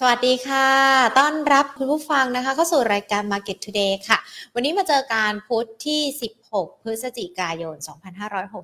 [0.00, 0.68] สวัสดีค่ะ
[1.18, 4.18] ต้อนรับคุณผู้ฟังนะคะเข้าสู่รายการ Market Today ค่ะ
[4.54, 6.00] วันนี้มาเจอการพุธที่
[6.52, 7.76] 16 พฤศจิกายน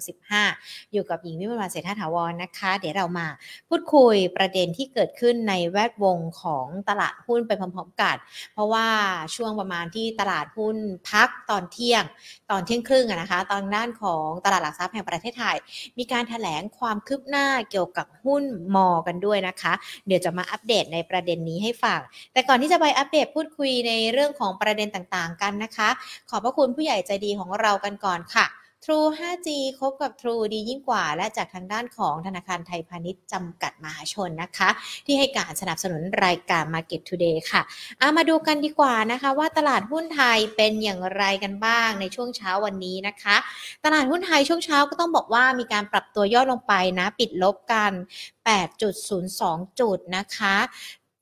[0.03, 3.27] 2565 อยู่กับหญิงวิมลวันเศรษฐาถาวรนะคะ เดี๋ยวเรามา
[3.69, 8.17] พูดคุยประเด็นที่เกิดขึ้นในแวดวงของตลาดหุ้นไปพร้อมๆกัน
[8.53, 8.89] เพราะว่า
[9.35, 10.77] ช่วงประมาณที่ตลาดหุ้น
[11.11, 12.05] พักตอนเที่ยง
[12.51, 15.57] ตอนเที่ยงครึ่งนะคะ ตอนด้านของตลาดหลักทรัพย์แห่งประเทศไทย
[15.99, 19.73] มีการถแถลงความคืบหน้าเกี่ยวกับหุ้นมอกันด้วยนะคะ
[20.07, 22.01] เดี๋ยวจะมาอัปเดตในประเด็นนี้ให้ฟัง
[22.33, 25.89] แต่ก่อนที่จะไปอัปเดตพูดคุยในเรื่องของประเด็นต่างๆกันนะคะ
[26.31, 28.47] ขอบพระคุณผู้ใหญ่ใจดีของเรากันก่อนค่ะ
[28.89, 34.69] True 5G คบกับ True ดียิ่งกว่า และจากทางด้านของธนาคารไทยพาณิชย์จำกัดมหาชนนะคะ
[35.07, 43.37] ที่ให้การสนับสนุนรายการ Market Today ค่ะามาดูกันดีกว่านะคะ ว่าตลาดหุ้นไทยเป็นอย่างไรกันบ้างในช่วงเช้าวันนี้นะคะ
[43.85, 47.93] ตลาดหุ้นไทยช่วงเช้าก็ต้องบอกว่ามีการปรับตัวย่อลงไปนะ ปิดลบกัน
[48.65, 50.57] 8.02 จุดนะคะ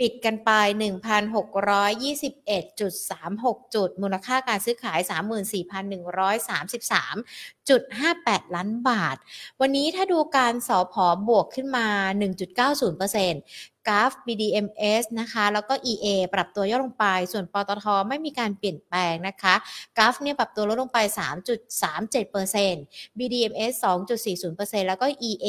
[0.03, 4.99] ปิดกันไป 1,621.36 จุด มูลค่าการซื้อขาย
[8.41, 9.17] 34,133.58 ล้านบาท
[9.61, 11.87] วันนี้ถ้าดูการสอพอบวกขึ้นมา
[12.83, 19.55] 1.90% กราฟ BDMs นะคะ แล้วก็ EA ปรับตัวย่อลงไป ส่วนปตทไม่มีการเปลี่ยนแปลงนะคะ
[19.97, 20.99] กราฟเนี่ยปรับตัวลดลงไป
[21.89, 23.75] 3.37% BDMs
[24.35, 25.49] 2.40%แล้วก็ EA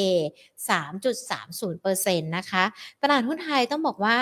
[0.70, 2.64] 3.30%นะคะ
[3.02, 4.20] ตลาดหุ้นไทยต้องบอกว่า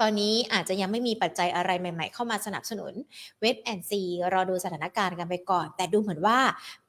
[0.00, 2.92] ตอนนี้อาจจะยังไม่มีปัจจัยอะไรใหม่ ๆ เข้ามาสนับสนุน
[3.40, 6.38] เว็บแอนซีรอดูสถานการณ์กันไปก่อน แต่ดูเหมือนว่า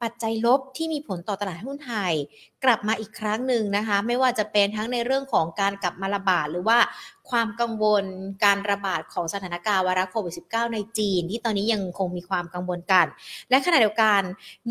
[0.04, 2.14] ปัจจัยลบที่มีผลต่อตลาดหุ้นไทย
[2.64, 6.78] กลับมาอีกครั้งหนึ่งนะคะ ไม่ว่าจะเป็นทั้งในเรื่องของการกลับมาระบาดหรือว่า
[7.30, 8.06] ความกังวล
[8.44, 13.06] การระบาดของสถานการณ์วาระโควิด -19 ในจีน ที่ตอนนี้ยังคงมีความกังวลกัน
[13.50, 14.22] และขณะเดียวกัน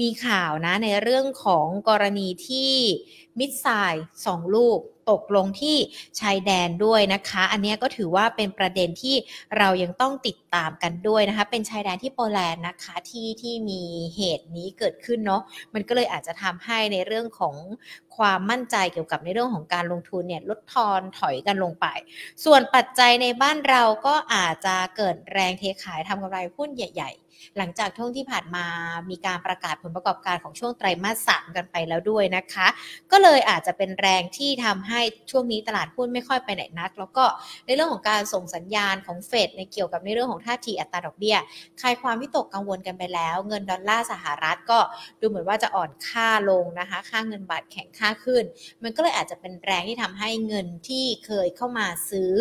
[0.01, 2.73] มีข่าวนะในเรื่องของกรณีที่
[3.39, 5.77] มิสไซล์สองลูกตกลงที่
[6.21, 9.17] ชายแดนด้วยนะคะ อันนี้ก็ถือว่าเป็นประเด็นที่
[9.59, 13.83] เรายังต้องติดตามกันด้วยนะคะ เป็นชายแดนที่โปแลนด์นะคะที่ที่มี
[14.17, 15.43] เหตุนี้เกิดขึ้นเนาะ
[15.75, 17.55] มันก็เลยอาจจะทำให้ในเรื่องของ
[18.17, 21.87] ความมั่นใจเกี่ยวกับในเรื่องของการลงทุนเนี่ยลดทอนถอยกันลงไป
[22.45, 27.24] ส่วนปัจจัยในบ้านเราก็อาจจะเกิดแรงเทขายทำกำไรหุ้นใหญ่ ๆ
[27.57, 28.67] หลังจากช่วงที่ผ่านมา
[29.11, 32.67] มีการประกาศผลประกอบการของช่วงไตรมาสสามกันไปแล้วด้วยนะคะ
[33.13, 35.01] ก็เลยอาจจะเป็นแรงที่ทำให้
[35.31, 37.25] ช่วงนี้ตลาดหุ้นไม่ค่อยไปไหนนัก แล้วก็
[37.67, 41.37] ในเรื่องของการส่งสัญญาณของเฟดในเกี่ยวกับในเรื่องของท่าทีอัตราดอกเบี้ย
[41.81, 44.79] คลายความวิตกกังวลกันไปแล้ว เงินดอลลาร์สหรัฐก็
[45.21, 48.45] ดูเหมือนว่าจะอ่อนค่าลงนะคะ ค่าเงินบาทแข็งค่าขึ้น
[48.83, 52.35] มันก็เลยอาจจะเป็นแรงที่ทำให้เงินที่เคยเข้ามาซื้อ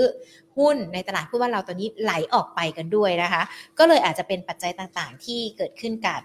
[0.57, 3.43] หุ้นในตลาดหุ้ว่าเราตอนนี้ไหลออกไปกันด้วยนะคะ
[3.79, 6.21] ก็เลยอาจจะเป็นปัจจัยต่างๆ ที่เกิดขึ้นกับ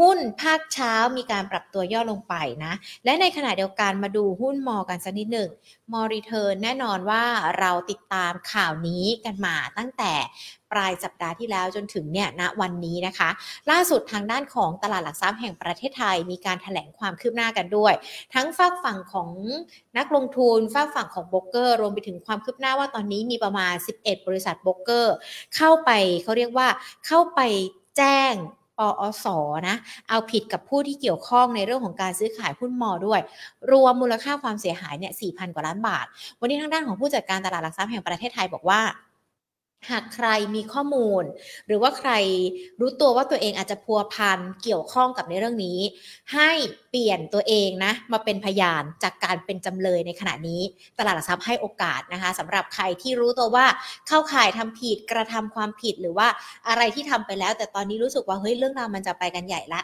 [0.00, 2.34] หุ้นภาคเช้ามีการปรับตัวย่อลงไป
[2.64, 2.72] นะ
[3.04, 5.48] และในขณะเดียวกันมาดูหุ้นมอกันสักนิดหนึ่ง
[5.92, 7.24] มอรีเทิร์นแน่นอนว่า
[7.58, 10.12] เราติดตามข่าวนี้กันมาตั้งแต่
[10.72, 13.28] ปลายสัปดาห์ที่แล้วจนถึงเนี่ยณวันนี้นะคะ
[13.70, 17.94] ล่าสุดทางด้านของตลาดหลักทรัพย์แห่งประเทศไทย มีการถแถลงความคืบหน้ากันด้วย
[18.34, 19.30] ทั้งฝากฝั่งของ
[19.98, 25.14] นักลงทุนฝากฝั่งของโบรกเกอร์ รวมไปถึงความคืบหน้าว่าตอนนี้มีประมาณ 11 บริษัทโบรกเกอร์
[25.56, 25.90] เข้าไป
[26.22, 26.68] เขาเรียกว่า
[27.06, 27.40] เข้าไป
[27.96, 28.34] แจ้ง
[28.78, 29.26] ปอส
[29.68, 29.76] นะ
[30.08, 33.20] เอาผิดกับผู้ที่เกี่ยวข้องในเรื่องของการซื้อขายหุ้นมอด้วย
[33.70, 36.06] รวมมูลค่าความเสียหายเนี่ย4,000 กว่าล้านบาท
[36.40, 38.80] วันนี้ทางด้านของผู้จัดการตลาดหลักทรัพย์แห่งประเทศไทยบอกว่า
[39.90, 41.24] หากใครมีข้อมูล
[41.66, 42.10] หรือว่าใคร
[42.80, 45.78] รู้ตัวว่าตัวเองอาจจะพัวพันเกี่ยวข้องกับในเรื่องนี้
[46.34, 46.50] ให้
[46.90, 50.60] เปลี่ยนตัวเองนะมาเป็นพยานจากการเป็นจำเลยในขณะนี้
[50.98, 53.66] ตลาดหลักทรัพย์ให้โอกาสนะคะสำหรับใครที่รู้ตัวว่า
[54.08, 56.28] เข้าข่ายทำผิดกระทำความผิดหรือว่า
[56.68, 59.80] อะไรที่ทำไปแล้ว แต่ตอนนี้รู้สึกว่าเฮ้ยเรื่องราวมันจะไปกันใหญ่ละ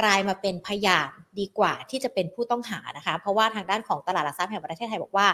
[0.00, 1.10] กลายมาเป็นพยาน
[1.40, 5.26] ดีกว่าที่จะเป็นผู้ต้องหานะคะ เพราะว่าทางด้านของตลาดหลักทรัพย์แห่งประเทศไทยบอกว่า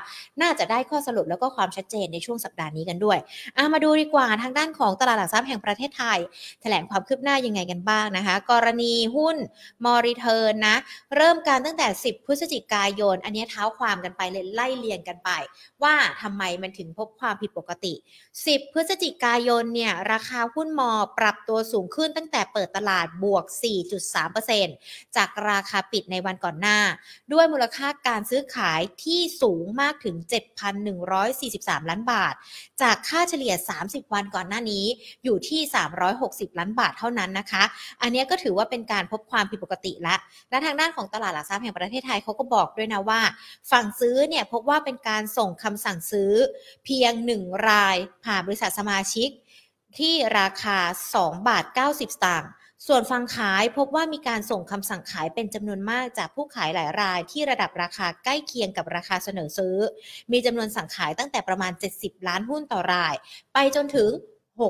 [0.43, 3.19] น่าจะได้ข้อสรุปแล้วก็ความชัดเจนในช่วงสัปดาห์นี้กันด้วย
[3.57, 6.19] อามาดูดีกว่าทางด้านของตลาดหลักทรัพย์แห่งประเทศไทย
[6.63, 9.37] แถลงความคืบหน้ายังไงกันบ้างนะคะ กรณีหุ้น
[9.85, 10.77] มอริเทิร์นนะ
[11.17, 15.31] เริ่มการตั้งแต่ 10 พฤศจิกายน อันนี้เท้าความกันไปเลยไล่เลียงกันไป
[15.83, 17.95] ว่าทำไมมันถึงพบความผิดปกติ
[18.35, 24.48] 10 พฤศจิกายนเนี่ยราคาหุ้นมอปรับตัวสูงขึ้นตั้งแต่เปิดตลาดบวก 4.3%
[25.17, 26.79] จากราคาปิดในวันก่อนหน้า
[27.33, 30.17] ด้วยมูลค่าการซื้อขายที่สูงมากถึง
[30.83, 32.35] 7,143 ล้านบาท
[32.83, 33.55] จากค่าเฉลี่ย
[33.85, 34.85] 30 วันก่อนหน้านี้
[35.25, 35.61] อยู่ที่
[36.11, 37.62] 360 ล้านบาทเท่านั้นนะคะ
[38.03, 40.17] อันนี้ก็ถือว่าเป็นการพบความผิดปกติและ
[40.51, 43.21] และทางด้านของตลาดหลักทรัพย์แห่งประเทศไทยเขาก็บอกด้วยนะว่า
[43.71, 46.33] ฝั่งซื้อเนี่ยพบว่าเป็นการส่งคำสั่งซื้อ
[46.85, 49.31] เพียง 1 รายผ่านบริษัทสมาชิก
[49.99, 50.79] ที่ราคา
[51.15, 52.51] 2 บาท 90 สตางค์
[52.87, 59.77] ส่วนฝั่งขายพบว่ามีการส่งคำสั่งขายเป็นจำนวนมากจากผู้ขายหลายรายที่ระดับราคาใกล้เคียงกับราคาเสนอซื้อ
[60.33, 63.15] มีจำนวนสั่งขายตั้งแต่ประมาณ 70 ล้านหุ้นต่อราย
[63.55, 64.11] ไปจนถึง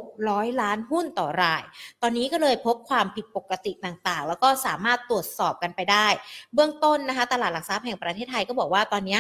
[0.01, 1.63] 600 ล้านหุ้นต่อราย
[2.03, 6.07] ตอนนี้ก็เลยพบความผิดปกติต่างๆ แล้วก็สามารถตรวจสอบกันไปได้
[6.55, 9.19] เบื้องต้นนะคะ ตลาดหลักทรัพย์แห่งประเทศไทยก็บอกว่าตอนนี้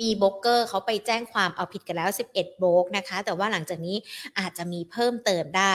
[0.00, 3.96] มีโบกเกอร์เขาไปแจ้งความเอาผิดกันแล้ว 11 โบกนะคะ แต่ว่าหลังจากนี้
[4.38, 5.72] อาจจะมีเพิ่มเติมได้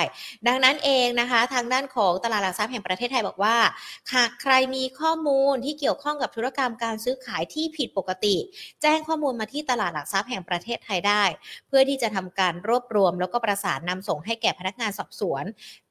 [0.48, 3.56] ดังนั้นเองนะคะ ทางด้านของตลาดหลักทรัพย์แห่งประเทศไทยบอกว่า
[4.14, 8.36] หากใครมีข้อมูลที่เกี่ยวข้องกับธุรกรรมการซื้อขายที่ผิดปกติ
[8.82, 11.24] แจ้งข้อมูลมาที่ตลาดหลักทรัพย์แห่งประเทศไทยได้
[11.68, 15.44] เพื่อที่จะทำการรวบรวม แล้วก็ประสานนำส่งให้แก่พนักงานสอบสวน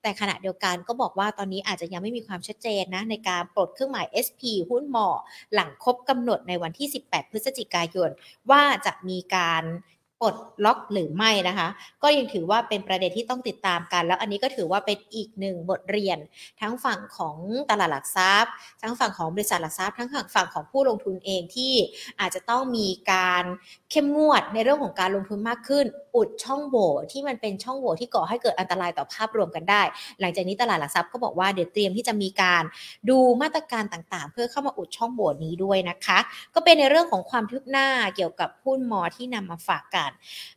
[0.06, 5.08] แต่ขณะเดียวกันก็บอกว่าตอนนี้อาจจะยังไม่มีความชัดเจนนะในการปลดเครื่องหมาย SP หุ้นหมอ
[5.54, 8.10] หลังครบกำหนดในวันที่ 18 พฤศจิกายน
[8.50, 9.62] ว่าจะมีการ
[10.20, 11.68] ปลดล็อกหรือไม่นะคะ
[12.02, 16.18] ก็ยังถือว่าเป็นประเด็นที่ต้องติดตามกัน แล้วอันนี้ก็ถือว่าเป็นอีกหนึ่งบทเรียน
[16.60, 17.36] ทั้งฝั่งของ
[17.70, 18.52] ตลาดหลักทรัพย์
[18.82, 21.72] ทั้งฝั่งของบริษัทหลักทรัพย์ทั้งฝั่งของผู้ลงทุนเองที่
[22.20, 23.44] อาจจะต้องมีการ
[23.90, 25.86] เข้มงวดในเรื่องของการลงทุนมากขึ้น
[26.16, 29.82] อุดช่องโหว่ที่มันเป็นช่องโหว่ที่ก่อให้เกิดอันตรายต่อภาพรวมกันได้
[30.20, 32.62] หลังจากนี้ตลาดหลักทรัพย์ก็บอกว่าเดี๋ยวเตรียมที่จะมีการ
[33.10, 36.18] ดูมาตรการต่างๆ เพื่อเข้ามาอุดช่องโหว่นี้ด้วยนะคะ
[36.54, 40.05] ก็เป็นในเรื่องของความคืบหน้าเกี่ยวกับหุ้นมอที่นำมาฝากกัน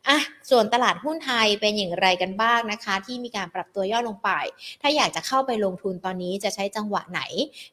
[0.08, 0.18] อะ
[0.50, 4.30] ส่วนตลาดหุ้นไทยเป็นอย่างไรกันบ้างนะคะ ที่มีการปรับตัวย่อลงไป
[4.82, 7.20] ถ้าอยากจะเข้าไปลงทุนตอนนี้จะใช้จังหวะไหน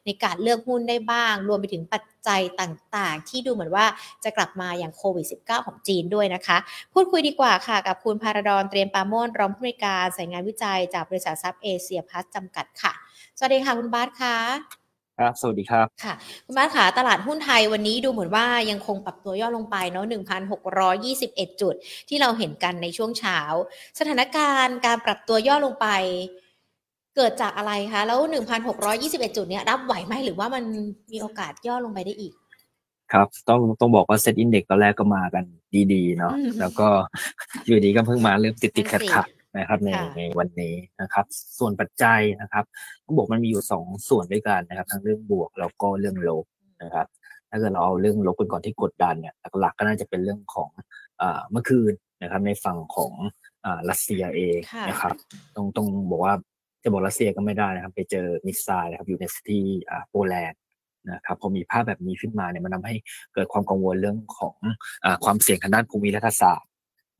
[0.06, 3.86] ในการเลือกหุ้นได้บ้าง รวมไปถึงปัจจัยต่างๆ ที่ดูเหมือนว่า
[4.24, 6.56] จะกลับมาอย่างโควิด -19 ของจีนด้วยนะคะ
[6.92, 12.92] พูดคุยดีกว่าค่ะ กับคุณพาราดอนเตรียมปาโมนรองผู้บริการสายงานวิจัยจากบริษัทซับเอเชียพัสจำกัดค่ะ
[13.38, 14.87] สวัสดีค่ะคุณบาสค่ะ
[15.18, 16.14] ครับ สวัสดีครับ ค่ะ
[16.46, 20.06] คุณบาสค่ะตลาดหุ้นไทยวันนี้ดูเหมือนว่ายังคงปรับตัวย่อลงไปเนาะ
[20.82, 21.74] 1,621 จุด
[22.08, 23.38] ที่เราเห็นกันในช่วงเช้า
[23.98, 25.86] สถานการณ์การปรับตัวย่อลงไป
[27.16, 28.20] เกิดจากอะไรคะ แล้ว
[28.78, 30.64] 1,621 จุดเนี้ยรับไหวไหมหรือว่ามัน
[31.12, 32.32] มีโอกาสย่อลงไปได้อีก
[33.12, 35.44] ครับ ต้องต้องบอกว่าเซ็ตอินเด็กตอนแรกก็มากัน
[35.92, 36.88] ดีๆ เนาะอืมแล้วก็
[37.66, 41.26] อยู่ดีก็เพิ่งมาเริ่มติดติดนั่ขันดสิขัดๆ นะครับในค่ะในวันนี้นะครับ
[41.58, 42.64] ส่วนปัจจัยนะครับ
[43.04, 46.44] ต้องบอกมันมีอยู่สองส่วนด้วยกันนะครับ ทั้งเรื่องบวกแล้วก็เรื่องลบ
[46.82, 47.06] นะครับ
[47.50, 50.70] ถ้าเกิดเราเอาเรื่องลบกันก่อนที่กดดันเนี่ยหลักๆก็น่าจะเป็นเรื่องของ
[51.20, 53.12] อ่าเมื่อคืนนะครับ ในฝั่งของ
[53.64, 55.14] อ่ารัสเซียเองค่ะนะครับ
[55.56, 56.34] ต้องต้องบอกว่า
[56.82, 60.60] จะบอกรัสเซียก็ไม่ได้นะครับ ไปเจอมิสไซล์นะครับอยู่ในที่อ่าโปแลนด์
[61.10, 62.94] นะครับพอมีภาพแบบนี้ขึ้นมาเนี่ยมันทำให้
[63.34, 64.54] เกิดความกังวลเรื่องของ
[65.04, 66.68] อาความเสี่ยงทางด้านภูมิรัฐศาสตร์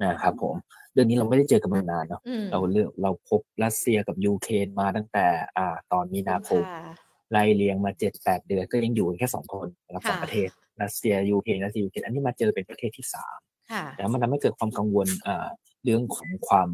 [0.05, 6.95] นะครับผมเรื่องนี้เราไม่ได้เจอกันมานานเนาะอืมเราเลือกเราพบรัสเซียกับยูเครนมาตั้งแต่ อ่า ตอนมีนาคมค่ะ
[7.33, 10.49] ไล่เลียงมาเจ็ดแปดเดือนก็ยังอยู่กันแค่สองคนนะครับสองค่ะประเทศ
[10.83, 13.39] รัสเซียยูเครนรัสเซียยูเครนอันนี้มาเจอเป็นประเทศที่สาม
[13.73, 15.49] ค่ะแล้วมันทำให้เกิดความกังวลอ่า
[15.85, 16.69] เรื่องของความ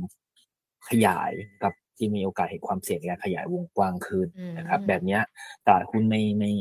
[0.88, 1.32] ขยาย
[1.62, 4.26] กับที่มีโอกาสเห็นความเสี่ยงในการขยายวงกว้างขึ้น
[4.58, 5.22] นะครับอืมแบบเนี้ย
[5.66, 6.52] ตลาดหุ้นไม่ไม่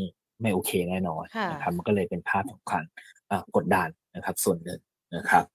[0.42, 2.84] ไม่โอเคแน่นอนค่ะนะครับมันก็เลยเป็นภาพสำคัญ
[3.32, 4.80] อ่ากดดันนะครับ ส่วนหนึ่ง
[5.16, 5.46] นะครับ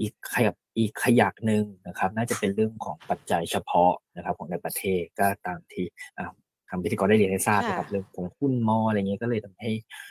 [0.00, 5.86] อีกขยับอีกขยักหนึ่งนะครับ น่าจะเป็นเรื่องของปัจจัยเฉพาะนะครับ ของในประเทศก็ตามที่
[6.18, 6.32] อ่า
[6.68, 9.70] ทางพิธีกรได้เรียนให้ทราบนะครับค่ะเรื่องของหุ้นมออะไรเงี้ยก็เลยทำให้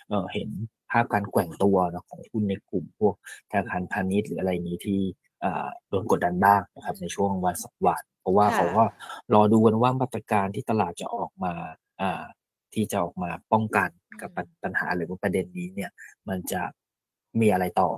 [0.09, 0.49] เอ่อเห็น
[0.91, 3.15] ภาพการแกว่งตัวเนอะของหุ้นในกลุ่มพวก
[3.51, 5.01] ธนาคารพาณิชย์หรืออะไรอย่างนี้ที่
[5.43, 8.83] อ่าโดนกดดันบ้างนะครับ ในช่วงวันสองวันเพราะว่าค่ะเขาก็
[9.33, 11.53] รอดูกันว่ามาตรการที่ตลาดจะออกมา
[12.01, 12.23] อ่า
[12.73, 13.89] ที่จะออกมาป้องกัน
[14.21, 15.91] กับปัญปัญหาหรือว่าประเด็นนี้เนี่ย
[16.29, 16.61] มันจะ
[17.39, 17.89] มีอะไรต่อ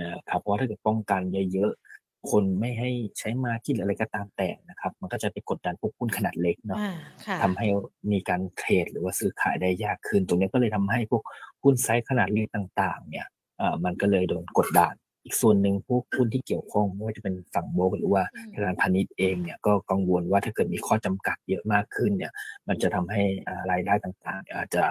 [0.00, 1.20] นะครับเพราะว่าถ้าเกิดป้องกัน
[1.52, 6.94] เยอะๆคนไม่ให้ใช้มาที่หรืออะไรก็ตามแต่นะครับ มันก็จะไปกดดันพวกหุ้นขนาดเล็กเนาะอ่า
[7.26, 7.66] ค่ะทำให้
[8.12, 11.22] มีการเทรดหรือว่าซื้อขายได้ยากขึ้น ตรงนี้ก็เลยทำให้พวก
[11.62, 13.26] หุ้นไซส์ขนาดเล็กต่างๆ เนี่ย
[13.60, 22.32] อ่ามันก็เลยโดนกดดันอีกส่วนหนึ่งพวกหุ้นที่เกี่ยวข้องไม่ว่าจะเป็นฝั่งโบกหรือว่าอืมธนาคารพาณิชย์เองเนี่ยก็กังวลว่าถ้าเกิดมีข้อจำกัดเยอะมากขึ้นเนี่ย
[22.68, 24.82] มันจะทำให้อ่ารายได้ต่างๆเนี่ยอาจจะ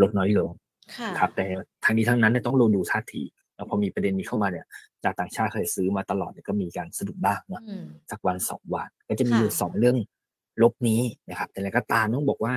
[0.00, 0.50] ลดน้อยลง
[0.96, 1.44] ค่ะครับแต่
[1.84, 3.22] ทั้งนี้ทั้งนั้นเนี่ยต้องลงดูท่าที
[3.62, 4.66] แล้วพอมีประเด็นนี้เข้ามาเนี่ย
[5.04, 9.96] จากต่างชาติเคยซื้อมาตลอดเนี่ยก็มีการสะดุดบ้างเนาะอืมสักวันสองวันก็จะมีค่ะอยู่สองเรื่อง
[10.62, 12.54] ลบนี้นะครับ แต่อะไรก็ตามต้องบอกว่า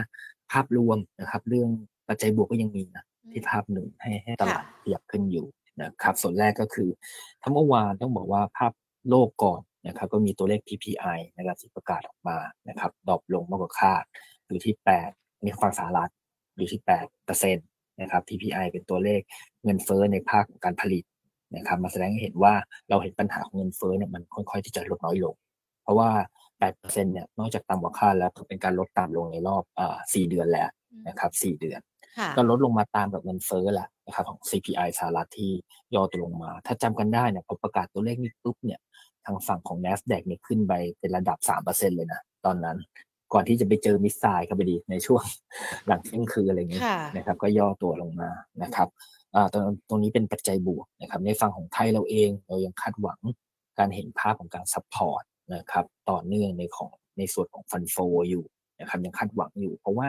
[0.52, 1.70] ภาพรวมนะครับ เรื่อง
[2.08, 5.46] ปัจจัยบวกก็ยังมีนะที่ภาพหนึ่งให้ให้ตลาดขยับขึ้นอยู่
[5.82, 6.90] นะครับ ส่วนแรกก็คือ
[7.44, 8.74] ทั้งเมื่อวานต้องบอกว่าภาพ
[9.10, 12.38] โลกก่อนนะครับก็มีตัวเลข PPI นะครับที่ประกาศออกมา
[12.70, 14.04] นะครับ drop ลงมากกว่าคาด
[14.48, 15.10] อยู่ที่แปด
[15.44, 16.12] มีฝั่งสหรัฐ
[16.58, 17.66] อยู่ที่แปดเปอร์เซ็นต์
[18.02, 19.22] นะครับ PPI เป็นตัวเลข
[19.64, 21.04] เงินเฟ้อในภาคของการผลิต
[21.56, 22.54] นะครับมาแสดงให้เห็นว่า
[22.90, 25.36] เราเห็นปัญหาของเงินเฟ้อเนี่ยมันค่อยๆที่จะลดน้อยลง
[25.84, 26.10] เพราะว่า
[26.60, 30.70] 8%เนี่ยนอกจากต่ำกว่าคาดแล้วก็เป็นการลดต่ำลงในรอบอ่า4เดือนแล้ว
[31.08, 31.80] นะครับ4เดือน
[32.18, 35.52] ค่ะก็ลดลงมาตามกับเงินเฟ้อแหละนะครับของ CPI สหรัฐที่
[35.96, 38.80] ย่อตัวลงมา ถ้าจำกันได้เนี่ยพอประกาศตัวเลขนี้ปุ๊บเนี่ย
[39.26, 41.38] ทางฝั่งของ NASDAQ เนี่ยขึ้นไปเป็นระดับ
[41.68, 42.78] 3%เลยนะตอนนั้น
[43.34, 45.24] ก่อนที่จะไปเจอ missile ครับพอดีในช่วง
[45.88, 48.30] หลังเที่ยงคืนอะไรอย่างนี้ค่ะนะครับ ก็ย่อตัวลงมา
[48.64, 48.90] นะครับ
[49.36, 53.20] อ่าตรงตรงนี้เป็นปัจจัยบวกนะครับ ในฝั่งของไทยเราเองเรายังคาดหวัง
[53.80, 55.24] การเห็นภาพของการ support
[55.56, 57.96] นะครับต่อเนื่องในของในส่วนของ fund flow
[58.30, 58.44] อยู่
[58.80, 60.08] นะครับยังคาดหวังอยู่ เพราะว่า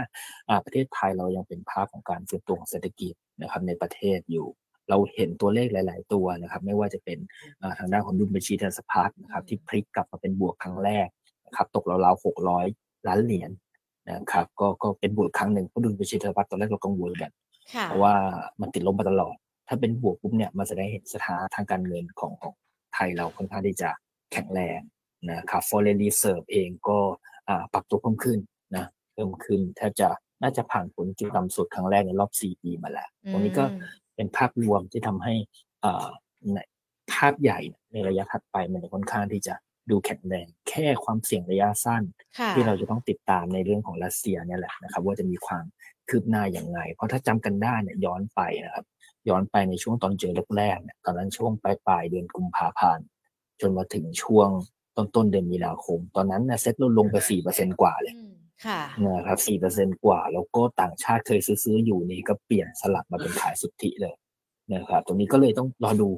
[0.48, 4.46] อ่าประเทศไทยเรายังเป็นภาพของการฟื้นตัวของเศรษฐกิจนะครับ ในประเทศอยู่
[4.90, 7.18] เราเห็นตัวเลขหลาย ๆ ตัวนะครับ ไม่ว่าจะเป็น
[7.62, 11.08] อ่าทางด้านของดุลบัญชีทางสภาพนะครับ ที่พลิกกลับมาเป็นบวกครั้งแรก
[11.46, 12.66] นะครับ ตกราวๆหกร้อย
[13.08, 13.50] ล้านเหรียญ
[14.08, 17.30] นะครับก็ก็เป็นบวกครั้งหนึ่งเพราะดุลบัญชีทางสภาพตอนแรกเรากังวลกัน
[17.74, 18.14] ค่ะเพราะว่า
[18.60, 19.36] มันติดลบมาตลอด
[19.68, 22.54] ถ้าเป็นบวกปุ๊บเนี่ยมันจะได้เห็นสถานะทางการเงินของของ
[22.94, 23.90] ไทยเราค่อนข้างที่จะ
[24.32, 24.80] แข็งแรง
[25.30, 26.98] นะครับ foreign reserve เองก็
[27.48, 28.38] อ่าปรับตัวเพิ่มขึ้น
[28.76, 30.08] นะเพิ่มขึ้นแทบจะ
[30.42, 33.80] น่าจะผ่านผลจุดต่ำสุดครั้งแรกในรอบ 4 ปีมาแล้วตรงนี้ก็อืม
[34.16, 35.34] เป็นภาพรวมที่ทำให้
[35.84, 36.08] อ่า
[36.52, 36.58] ใน
[37.12, 37.60] ภาพใหญ่
[37.92, 39.54] ในระยะถัดไปมันจะค่อนข้างที่จะ
[39.90, 42.02] ดูแข็งแรงแค่ความเสี่ยงระยะสั้น
[42.38, 45.64] ค่ะที่เราจะต้องติดตามในเรื่องของรัสเซียเนี่ยแหละนะครับ ว่าจะมีความ
[46.08, 48.84] คืบหน้าอย่างไร เพราะถ้าจำกันได้เนี่ยย้อนไปนะครับ
[49.28, 53.06] ย้อนไปในช่วงตอนเจอแรกๆเนี่ยตอนนั้นช่วงปลายปลายๆเดือนกุมภาพันธ์
[53.60, 54.48] จนมาถึงช่วง
[54.96, 58.34] ต้นต้นๆเดือนมีนาคม ตอนนั้นเนี่ยเซ็ตเราลงไปสี่เปอร์เซ็นกว่าเลยอืม
[58.66, 64.14] ค่ะนะครับสี่เปอร์เซ็นกว่า แล้วก็ต่างชาติเคยซื้อๆอยู่นี่ก็เปลี่ยนสลับมาเป็นขายสุทธิเลย
[64.74, 66.08] นะครับ ตรงนี้ก็เลยต้องรอดู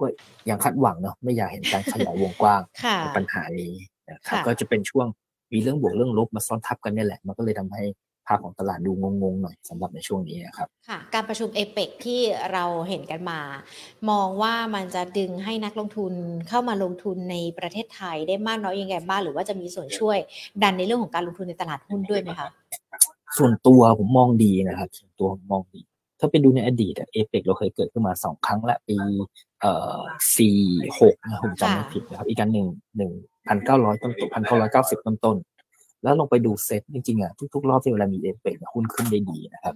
[0.00, 0.06] ก็
[0.50, 3.74] ยังคาดหวังเนาะไม่อยากเห็นการขยายวงกว้างค่ะของปัญหานี้
[4.10, 5.06] นะครับค่ะก็จะเป็นช่วง
[5.52, 7.82] มีเรื่องบวกเรื่องลบมาซ้อนทับกันเนี่ยแหละ มันก็เลยทำให้
[8.26, 8.92] ภาพของตลาดดู
[9.22, 12.20] งงๆหน่อยสำหรับในช่วงนี้นะครับค่ะการประชุมเอเปกที่
[12.52, 13.40] เราเห็นกันมา
[14.10, 16.12] มองว่ามันจะดึงให้นักลงทุน
[16.48, 20.18] เข้ามาลงทุนในประเทศไทยได้มากน้อยยังไงบ้างหรือว่าจะมีส่วนช่วย
[20.62, 22.48] ดันในเรื่องของการลงทุนในตลาดหุ้นด้วยไหมคะ
[23.38, 25.80] ส่วนตัวผมมองดีนะครับส่วนตัวผมมองดี
[26.20, 28.98] ถ้าไปดูในอดีตเอเปกเราเคยเกิดขึ้นมาสองครั้งละปี
[29.60, 29.98] เอ่อ
[30.36, 30.58] สี่
[31.00, 33.12] หกนะผมจำไม่ผิดนะครับ อีกการหนึ่งหนึ่ง
[33.48, 39.74] พันเก้าร้อยต้นต้นพันเก้าร้อยเก้าสิบต้นต้นๆแล้วลองไปดูเซ็ตจริงๆอะทุกๆรอบที่เวลามีเอเปกหุ้นขึ้นได้ดีนะครับ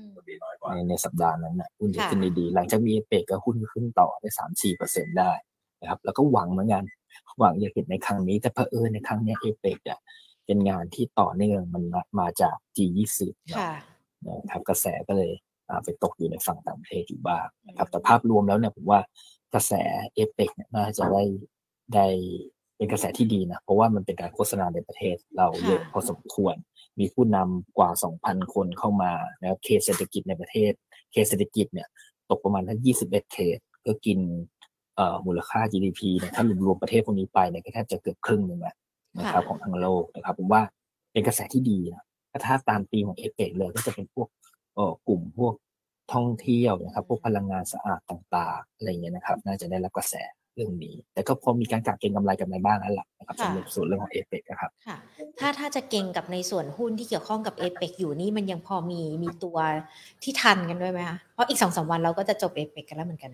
[0.75, 5.33] ในในสัปดาห์นั้นนะหุ้นจะค่ะขึ้นได้ดี หลังจากมีเอเปกก็หุ้นขึ้นต่อได้สามสี่เปอร์เซ็นได้
[5.81, 6.85] นะครับ แล้วก็หวังเหมือนกัน
[7.39, 9.99] หวังจะเห็นในครั้งนี้แต่เผอิญในครั้งเนี้เอเปกอะ
[10.47, 13.75] เป็นงานที่ต่อเนื่องมันมามาจาก G20 เนอะค่ะ
[14.27, 15.54] นะครับกระแสก็เลยอ่า
[15.85, 19.01] ไปตกอยู่ในฝั่งต่างประเทศอยู่บ้างนะครับแต่ภาพรวมแล้วเนี่ยผมว่า
[19.55, 19.73] กระแส
[20.15, 21.25] เอเปกเนี่ยน่าจะได้
[21.95, 22.07] ได้
[22.77, 26.55] เป็นกระแสที่ดีนะ เพราะว่ามันเป็นการโฆษณาในประเทศเราเยอะค่ะพอสมควร
[27.01, 27.91] มีผู้นำกว่า
[28.23, 30.73] 2,000 คนเข้ามานะครับเคสเศรษฐกิจในประเทศ
[31.13, 31.89] เคสเศรษฐกิจเนี่ย
[32.31, 34.19] ตกประมาณทั้ง21 เคสก็กิน
[34.97, 38.77] เอ่อมูลค่า GDP เนี่ยถ้ารวมๆประเทศพวกนี้ไปเนี่ยก็แทบจะเกือบครึ่งหนึ่งแล้ว
[39.19, 40.63] นะครับค่ะของทั้งโลกนะครับผมว่า
[41.13, 42.05] เป็นกระแสที่ดีนะ
[42.47, 44.29] ถ้าตามธีมของเอเปกเลยก็จะเป็นพวก
[44.75, 45.55] เอ่อกลุ่มพวก
[46.13, 50.15] ท่องเที่ยวนะครับพวกพลังงานสะอาดต่างๆอะไรเงี้ยนะครับ น่าจะได้รับกระแส
[50.55, 54.97] เรื่องนี้ แต่ก็พอมีการกลับเก็งกำไรกันในบ้างแล้วล่ะนะครับค่ะสำหรับส่วนเรื่องของเอเปกนะครับค่ะ
[55.39, 59.57] ถ้าถ้าจะเก่งกับในส่วนหุ้นที่เกี่ยวข้องกับเอเปกอยู่นี่มันยังพอมีมีตัว
[60.23, 63.31] ที่ทันกันด้วยไหมคะเพราะอีกสองสามวันเราก็จะจบเอเปกกันแล้วเหมือนกัน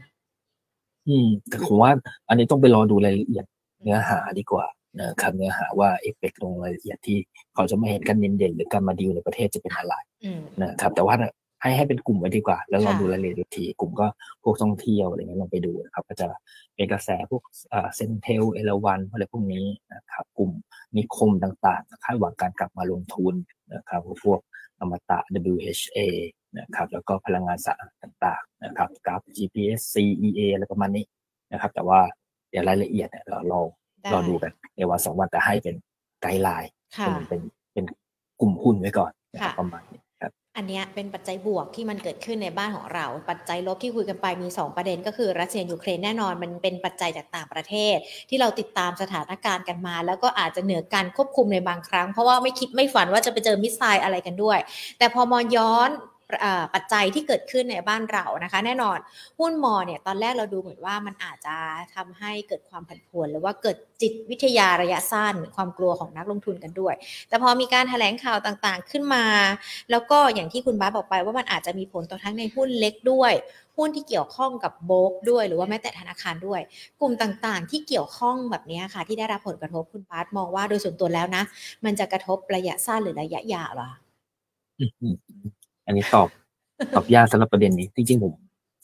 [1.09, 1.91] อืมแต่ผมว่า
[2.29, 3.45] อันนี้ต้องไปรอดูรายละเอียด
[3.83, 4.67] เนื้อหาดีกว่า
[5.01, 7.19] นะครับเนื้อหาว่าเอเปกลงรายละเอียดที่
[7.55, 11.15] เขาจะไม่เห็นกันเน้นเด่นหรือการมาดีลในประเทศจะเป็นอะไรอืมนะครับแต่ว่า
[11.63, 14.07] ให้ให้เป็นกลุ่มไว้ดีกว่า แล้วลองค่ะดูรายละเอียดอีกทีกลุ่มก็
[14.43, 16.27] พวกท่องเที่ยวอะไรเงี้ยลองไปดูนะครับ ก็จะ
[16.75, 17.43] เป็นกระแสพวก
[17.97, 19.65] CENTEL เอราวัณอะไรพวกนี้
[19.95, 20.51] นะครับกลุ่ม
[20.97, 23.35] นิคมต่างๆคาดหวังการกลับมาลงทุน
[23.75, 24.41] นะครับพวก
[24.81, 25.19] อมตะ
[25.53, 25.99] WHA
[26.59, 31.05] นะครับแล้วก็พลังงานสะอาดต่างๆนะครับกราฟ GPS CEA อะไรประมาณนี้
[31.53, 32.01] นะครับ แต่ว่า
[32.51, 33.61] เดี๋ยวรายละเอียดเนี่ยเรารอ
[34.01, 35.75] ได้รอดูกันในวันสองวันแต่ให้เป็น
[36.23, 37.41] guideline ค่ะเป็นเป็น
[37.73, 37.85] เป็น
[38.41, 40.10] กลุ่มหุ้นไว้ก่อนนะครับค่ะประมาณนี้ครับ
[40.57, 47.97] อันเนี้ยเป็นปัจจัยบวกที่มันเกิดขึ้นในบ้านของเรา ปัจจัยลบที่คุยกันไปมี 2 ประเด็นก็คือรัสเซียยูเครนแน่นอนมันเป็นปัจจัยจากต่างประเทศ
[48.29, 54.59] ที่เราติดตามสถานการณ์กันมา แล้วก็อาจจะเหนือการควบคุมในบางครั้ง เพราะว่าไม่คิดไม่ฝันว่าจะไปเจอมิสไซล์อะไรกันด้วย
[54.99, 55.91] แต่พอมองย้อน
[56.75, 58.99] ปัจจัยที่เกิดขึ้นในบ้านเรานะคะ แน่นอน
[59.39, 61.57] หุ้นมอเนี่ยตอนแรกเราดูเหมือนว่ามันอาจจะ
[61.95, 66.95] ทำให้เกิดความผันผวนหรือว่าเกิดจิตวิทยาระยะสั้นความกลัวของนักลงทุนกันด้วย
[67.29, 69.25] แต่พอมีการแถลงข่าวต่างๆขึ้นมา
[69.91, 73.33] แล้วก็อย่างที่คุณบาบอกไปว่ามันอาจจะมีผลต่อทั้งในหุ้นเล็กด้วย
[73.77, 76.61] หุ้นที่เกี่ยวข้องกับโบกด้วย หรือว่าแม้แต่ธนาคารด้วย
[77.01, 81.43] กลุ่มต่างๆ ที่เกี่ยวข้องแบบนี้ค่ะ ที่ได้รับผลกระทบคุณบาสมองว่าโดยส่วนตัวแล้วนะ
[81.85, 83.91] มันจะกระทบระยะสั้นหรือระยะยาวหรอ
[85.91, 86.29] อืมอืมอืมอันนี้ตอบ
[86.95, 88.35] ตอบยากสำหรับประเด็นนี้ จริงๆผม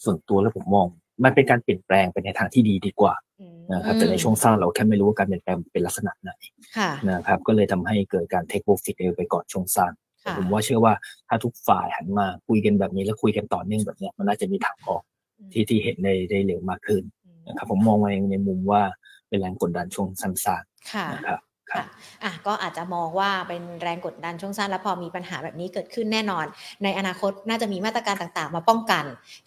[0.05, 0.87] ส่วนตัวแล้วผมมอง
[1.25, 6.31] มันเป็นการเปลี่ยนแปลงไปในทางที่ดีดีกว่าอืมนะครับแต่ในช่วงสั้นเราแค่ไม่รู้ว่าการเปลี่ยนแปลงเป็นลักษณะไหน
[6.77, 10.95] ค่ะนะครับก็เลยทำให้เกิดการ take profit ไปก่อนช่วงสั้นแต่ค่ะผมว่าเชื่อว่า
[11.29, 15.03] ถ้าทุกฝ่ายหันมาคุยกันแบบนี้แล้วคุยกันต่อเนื่องแบบเนี้ยมันน่าจะมีทางออก
[15.53, 17.03] ที่ที่เห็นได้ได้เร็วมากขึ้น
[17.49, 18.83] นะครับผมมองในในมุมว่า
[19.29, 21.39] เป็นแรงกดดันช่วงสั้นค่ะๆนะครับ
[21.73, 21.83] ค่ะ
[22.25, 26.47] อะก็อาจจะมองว่าเป็นแรงกดดันช่วงสั้น แล้วพอมีปัญหาแบบนี้เกิดขึ้นแน่นอน
[26.85, 29.05] ในอนาคตน่าจะมีมาตรการต่างๆ มาป้องกัน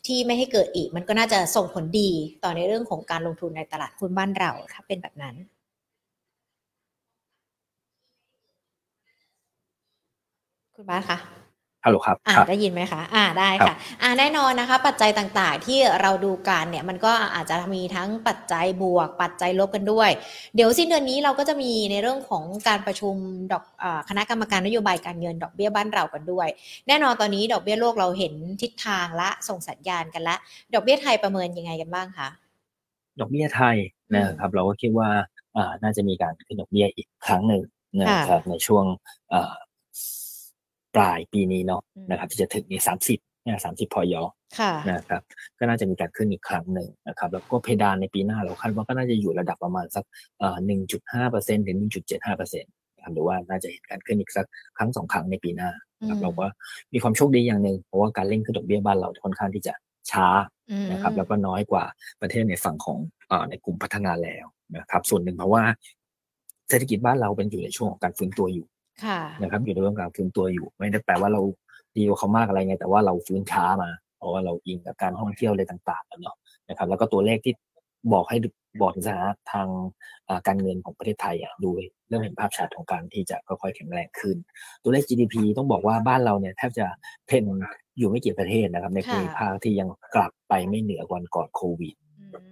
[0.08, 2.10] ที่ไม่ให้เกิดอีก มันก็น่าจะส่งผลดี
[2.44, 5.36] ต่อในเรื่องของการลงทุนในตลาดหุ้นบ้านเราถ้าเป็นแบบนั้น
[10.76, 11.18] คุณบ้านคะ
[11.86, 20.10] ฮัลโหลครับอ่าได้ยินไหมคะอ่าได้ค่ะอ่าแน่นอนนะคะ ปัจจัยต่างๆ ที่เราดูกันเนี่ยมันก็อาจจะมีทั้งปัจจัยบวก ปัจจัยลบกันด้วย
[20.56, 23.16] เดี๋ยวสิ้นเดือนนี้เราก็จะมีในเรื่องของการประชุม
[23.52, 26.48] ดอกอคณะกรรมการนโยบายการเงินดอกเบี้ยบ้านเรากันด้วย
[26.88, 30.36] แน่นอนตอนนี้ดอกเบี้ยโลกเราเห็นทิศทางละส่งสัญญาณกันละ
[30.74, 32.30] ดอกเบี้ยไทยประเมินยังไงกันบ้างคะ
[33.20, 33.76] ดอกเบี้ยไทย
[34.16, 35.10] นะครับเราก็คิดว่า
[35.56, 37.64] อ่าน่าจะมีการขึ้นดอกเบี้ยอีกครั้งหนึ่ง
[38.00, 38.86] นะครับในช่วง
[40.96, 41.82] ปลายปีนี้เนาะ
[42.12, 44.24] นะครับที่จะถึงในสามสิบเนี่ยสามสิบพอยอ
[44.92, 45.22] นะครับ
[45.60, 50.04] ก็น่าจะมีการขึ้นอีกครั้งหนึ่งนะครับแล้วก็เพดานในปีหน้าเราคาดว่าก็น่าจะอยู่ระดับประมาณสัก
[50.66, 52.72] หนึ่งจุดห้าเปอร์เซ็นถึงหนึ่งจุดเจ็ดห้าเปอร์เซ็นต์
[53.14, 54.46] หรือว่าน่าจะเห็นการขึ้นอีกสัก
[54.78, 55.70] ครั้งสองครั้งในปีหน้า
[56.10, 56.46] ครับเราก็
[56.94, 59.74] มีความโชคดีอย่างหนึ่งเพราะว่าการเล่นขึ้นดอกเบี้ยบ้านเราค่อนข้างที่จะ
[60.12, 60.28] ช้า
[60.92, 61.84] นะครับแล้วก็น้อยกว่า
[62.22, 63.00] ประเทศในฝั่งของ
[63.50, 64.46] ในกลุ่มพัฒนาแล้ว
[64.78, 65.64] นะครับส่วนหนึ่งเพราะว่า
[66.70, 68.66] เศรษฐกิจบ้านเราเป็นอยู่ในช่วงของการฟื้นตัวอยู่
[69.42, 71.42] นะครับอยู่ในเรื่องการฟื้นตัวอยู่ ไม่ได้แปลว่าเรา
[71.98, 76.36] ดีกว่าเขามากอะไรไง แต่ว่าเราฟื้นช้ามาเพราะว่าเราอิงกับการท่องเที่ยวอะไรต่างๆเนาะ
[76.70, 77.54] นะครับ แล้วก็ตัวเลขที่
[78.14, 78.38] บอกให้
[78.82, 79.68] บอกถึงสถานะทาง
[80.48, 81.70] การเงินของประเทศไทยอะดู
[82.08, 84.38] เริ่มเห็นภาพชัดของการที่จะค่อยๆแข็งแรงขึ้น
[84.84, 86.86] ตัวเลข GDP ต้องบอกว่าบ้านเราเนี่ยแทบจะ
[87.28, 87.46] เพน
[87.98, 91.96] อยู่ไม่กี่ประเทศนะครับ ในภูมิภาคที่ยังกลับไปไม่เหนือกว่าก่อนโควิด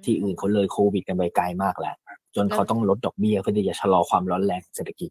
[0.06, 1.96] ที่อื่นเขาเลยโควิดกันไปไกลมากแล้ว
[2.38, 5.10] จนเขาต้องลดดอกเบี้ยเพื่อที่จะชะลอความร้อนแรงเศรษฐกิจ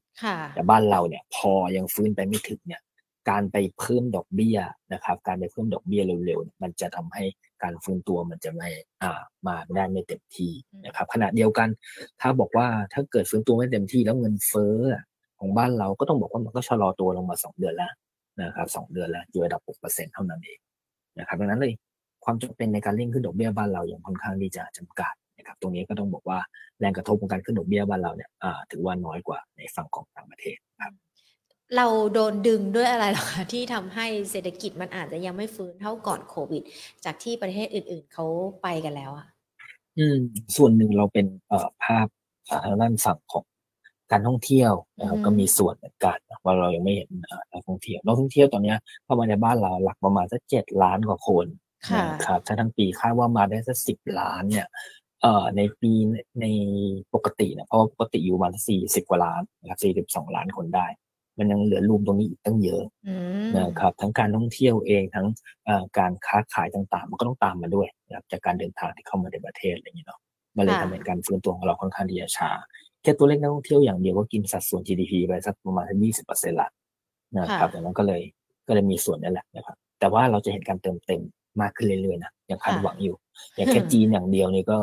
[0.55, 2.83] แต่บ้านเราเนี่ย พอยังฟื้นไปไม่ถึงเนี่ย
[3.31, 4.59] การไปเพิ่มดอกเบี้ย
[4.93, 7.25] นะครับ การไปเพิ่มดอกเบี้ยเร็วๆมันจะทำให้
[7.63, 8.69] การฟื้นตัวมันจะไม่
[9.03, 10.53] อ่ามาได้ไม่เต็มที่
[10.87, 11.69] นะครับ ขณะเดียวกัน
[12.21, 14.77] ถ้าบอกว่าถ้าเกิดฟื้นตัวไม่เต็มที่แล้วเงินเฟ้อ
[15.41, 17.93] ของบ้านเราก็ต้องบอกว่ามันก็ชะลอตัวลงมาสองเดือนแล้ว
[18.43, 20.59] นะครับสองเดือนแล้วอยู่ระดับหกเปอร์เซ็นเท่านั้นเอง
[21.19, 21.73] นะครับดังนั้นเลย
[22.25, 25.15] ความจำเป็นในการเร่งขึ้นดอกเบี้ยบ้านเราอย่างค่อนข้างที่จะจำกัด
[25.47, 26.39] ครับตรงนี้ก็ต้องบอกว่า
[26.81, 28.31] แรงกระทบของการขึ้นดอกเบี้ยบ้านเราเนี่ย
[28.71, 30.93] ถือว่าน้อยกว่าในฝั่งของต่างประเทศครับ
[31.77, 36.63] เราโดนดึงด้วยอะไรหรอคะที่ทำให้เศรษฐกิจมันอาจจะยังไม่ฟื้นเท่าก่อนโควิด
[37.05, 38.27] จากที่ประเทศอื่น ๆเขา
[38.63, 39.27] ไปกันแล้วอะ
[39.99, 40.19] อืม
[40.57, 42.07] ส่วนหนึ่งเราเป็นเอ่อภาพ
[42.65, 43.45] ทางด้านฝั่งของ
[44.13, 47.09] การท่องเที่ยวนะครับก็มีส่วนเหมือนกันว่าเรายังไม่เห็น
[47.51, 51.47] นักท่องเที่ยวนักท่องเที่ยวตอนนี้เข้ามาในบ้านเราหลักประมาณสักเจ็ดล้านกว่าคน
[52.27, 54.67] ครับถ้าทั้งปีคาดว่ามาได้สักสิบล้านเนี่ย
[55.23, 55.93] เอ่อในปี
[56.41, 56.47] ใน
[57.15, 60.87] ปกติเนี่ยเพราะว่าปกติอยู่มาสี่สิบกว่าล้านนะครับสี่สิบสองล้านคนได้
[61.39, 62.83] มันยังเหลือรูมตรงนี้อีกตั้งเยอะ
[63.59, 65.27] นะครับทั้งการท่องเที่ยวเองทั้ง
[65.99, 70.21] การค้าขายต่างๆ มันก็ต้องตามมาด้วยนะครับจากการเดินทางที่เข้ามาในประเทศอะไรอย่างเงี้ยเนาะ
[70.57, 72.51] มันเลยทำให้การฟื้นตัวของเราค่อนข้างที่จะช้า
[73.03, 76.69] แค่ตัวเลขนักท่องเที่ยวอย่างเดียวก็กินสัดส่วน GDP ไปสักประมาณยี่สิบเปอร์เซ็นต์ละ
[77.39, 78.23] นะครับดังนั้นก็เลย
[78.67, 81.23] ก็เลยมีส่วนนั่นแหละนะครับ แต่ว่าเราจะเห็นการเติมเต็ม
[81.61, 83.17] มากขึ้นเรื่อยๆนะยังคาดหวังอยู่
[83.55, 84.79] อย่างแค่จีนอย่างเดียวนี่ก็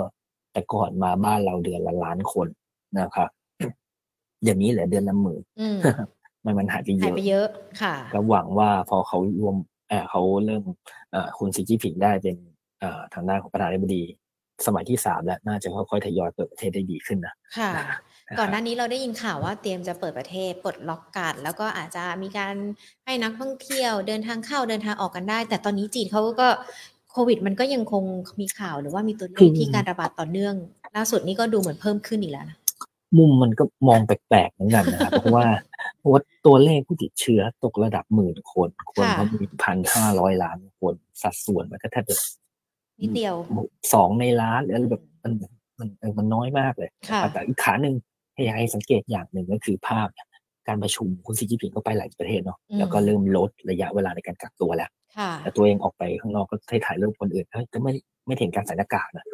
[0.54, 2.48] แต่ก่อนมาบ้านเราเดือนละล้านคน
[3.00, 3.30] นะครับ
[4.46, 5.44] อย่างนี้เหลือเดือนละหมื่น
[6.46, 7.48] มันมันหายไปเยอะหายไปเยอะ
[7.82, 9.56] ค่ะก็หวังว่าพอเขารวม
[9.90, 10.64] เออเขาเริ่ม
[11.12, 12.36] เอ่อคุณซีจีผิงได้เป็น
[12.80, 14.04] เอ่อทางด้านของประธานาธิบดี
[14.66, 17.72] สมัยที่สามแล้วน่าจะค่อยๆทยอยเปิดประเทศได้ดีขึ้นนะค่ะ
[18.40, 22.56] ก่อนหน้านี้เราได้ยินข่าวว่าเตรียมจะเปิดประเทศปลดล็อกกันแล้วก็อาจจะมีการ
[23.06, 26.50] ให้นักท่องเที่ยวเดินทางเข้าเดินทางออกกันได้ แต่ตอนนี้จีนเขาก็
[27.14, 28.04] โควิดมันก็ยังคง
[28.40, 30.56] มีข่าวหรือว่ามีตัวเลขที่การระบาดต่อเนื่อง
[30.96, 32.58] ล่าสุดนี้ก็ดูเหมือนเพิ่มขึ้นอีกแล้วนะ
[33.18, 35.46] มุมมันก็มองแปลกๆเหมือนกันนะครับ เพราะว่า
[36.00, 42.16] เพราะว่าตัวเลขผู้ติดเชื้อตกระดับหมื่นคน คนเขามีพันห้าร้อยล้านคนสัดส่วนมันก็แทบจะ
[43.02, 43.36] นิดเดียว
[43.94, 45.34] สองในล้านหรืออะไรแบบมัน
[45.80, 46.90] มันมันน้อยมากเลย
[47.34, 47.96] แต่อีกขาหนึ่ง
[48.36, 50.08] ให้ให้สังเกตอย่างหนึ่งก็คือภาพ
[50.68, 54.90] การประชุมคุณซีจีพิงก็ไปหลายประเทศเนาะแล้วก็เริ่มลดระยะเวลาในการกักตัวแล้ว
[55.42, 57.92] แต่ตัวเองออกไปข้างนอกก็ให้ถ่ายรูปคนอื่นก็ไม่
[58.26, 59.26] ไม่เห็นการใส่หน้ากากนะ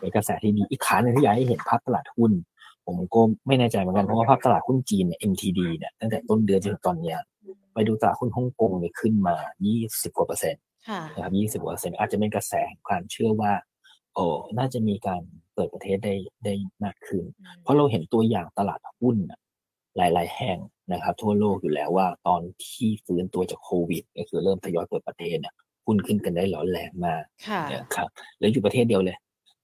[0.00, 2.32] เป็นกระแสที่ดีอีกขาหนึ่งที่อยากให้เห็นภาพตลาดหุ้น
[2.86, 7.18] ผมก็ไม่แน่ใจเหมือนกันเพราะว่าภาพตลาดหุ้นจีนเนี่ย MTD เนี่ยตั้งแต่ต้นเดือนจนถึงตอนเนี้ย
[7.74, 9.36] ไปดูตลาดหุ้นฮ่องกงเนี่ยขึ้นมา
[9.76, 10.62] 20 กว่าเปอร์เซ็นต์
[11.14, 12.54] นะครับ20 กว่าเปอร์เซ็นต์อาจจะเป็นกระแส
[12.88, 13.52] ความเชื่อว่า
[14.14, 14.26] โอ้
[14.58, 15.22] น่าจะมีการ
[15.54, 17.24] เปิดประเทศได้ได้มากขึ้น
[17.62, 19.16] เพราะเราเห็นตัวอย่างตลาดหุ้น
[19.96, 20.58] หลาย ๆ แห่ง
[20.92, 25.54] นะครับ ทั่วโลกอยู่แล้วว่าตอนที่ฟื้นตัวจากโควิด ก็คือเริ่มทยอยเปิดประเทศเนี่ย
[25.86, 27.22] หุ้นขึ้นกันได้หลอนแรงมาก
[27.72, 29.16] นะครับเหลืออยู่ประเทศเดียวเลย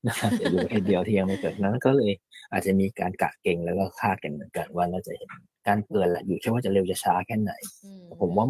[0.09, 2.13] นะครับอยู่ประเทศเดียวที่ยังไม่เกิดนั้นก็เลย
[2.53, 5.31] อาจจะมีการกะเก่งแล้วก็คาดกันเหมือนกันว่าน่าจะเห็น
[5.67, 7.53] การเปิดแหละอยู่แค่ว่าจะเร็วจะช้าแค่ไหน
[8.21, 8.47] ผมว่า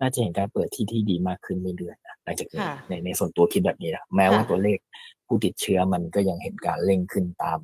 [0.00, 4.78] น่าจะเห็นการเปิดที่ที่ดีมากขึ้นเรื่อยๆนะหลังจากนี้ในในส่วนตัวคิดแบบนี้นะแม้ว่าตัวเลข
[5.26, 7.60] ผู้ติดเชื้อมันก็ยังเห็นการเร่งขึ้นตาม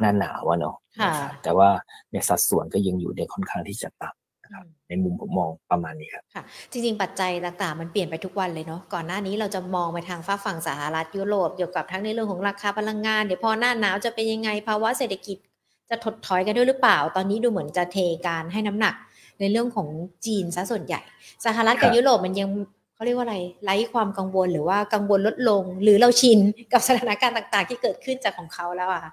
[0.00, 1.68] หน้าหนาวอะเนาะค่ะนะครับแต่ว่า
[2.12, 15.36] ในสัดส่วนก็ยังอยู่ในค่อนข้างที่จะต่ำนะครับในมุมผมมองประมาณนี้ครับค่ะ จริงๆ ปัจจัยต่างๆ มันเปลี่ยนไปทุกวันเลยเนาะ ก่อนหน้านี้เราจะมองไปทางฝั่งสหรัฐยุโรปเกี่ยวกับทั้งในเรื่องของราคาพลังงาน เดี๋ยวพอหน้าหนาวจะเป็นยังไงภาวะเศรษฐกิจ
[15.90, 18.94] จะถดถอยกันด้วยหรือเปล่า ตอนนี้ดูเหมือนจะเทการให้น้ำหนัก
[19.40, 19.88] ในเรื่องของ
[20.26, 21.00] จีนซะส่วนใหญ่
[21.46, 22.48] สหรัฐกับครับยุโรปมันยัง
[22.94, 26.38] เขาเรียกว่าอะไรไร้ความกังวลหรือว่ากังวลลดลง หรือเราชิน
[26.72, 29.12] กับสถานการณ์ต่าง ๆ ที่เกิดขึ้นจากของเขาแล้วอะค่ะ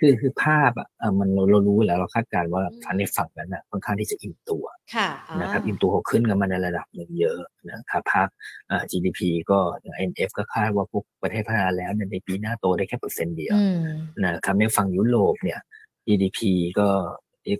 [0.00, 8.28] คือคือภาพอะเอ่อมันเราเรารู้แล้วเราคาดการณ์ว่าอืมทางในฝั่งนั้นน่ะค่อนข้างที่จะอิ่มตัวค่ะอ่านะครับอิ่มตัวเขาขึ้นกันมาในระดับหนึ่งเยอะนะครับภาพ
[8.70, 13.78] อ่า GDP ก็อย่าง IMF ก็คาดว่าพวกประเทศพัฒนาแล้วเนี่ยในปีหน้าโตได้แค่เปอร์เซ็นต์เดียวอืม
[14.22, 15.60] นะครับในฝั่งยุโรปเนี่ย
[16.06, 16.38] GDP
[16.78, 16.88] ก็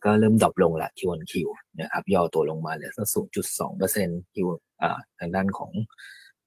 [0.05, 1.35] ก็เริ่มดรอปลงละ Q1Q
[1.81, 3.09] นะครับย่อตัวลงมาเหลือสัก
[3.43, 4.37] 0.2เปอร์เซ็นต์ Q
[4.83, 5.71] อ่าทางด้านของ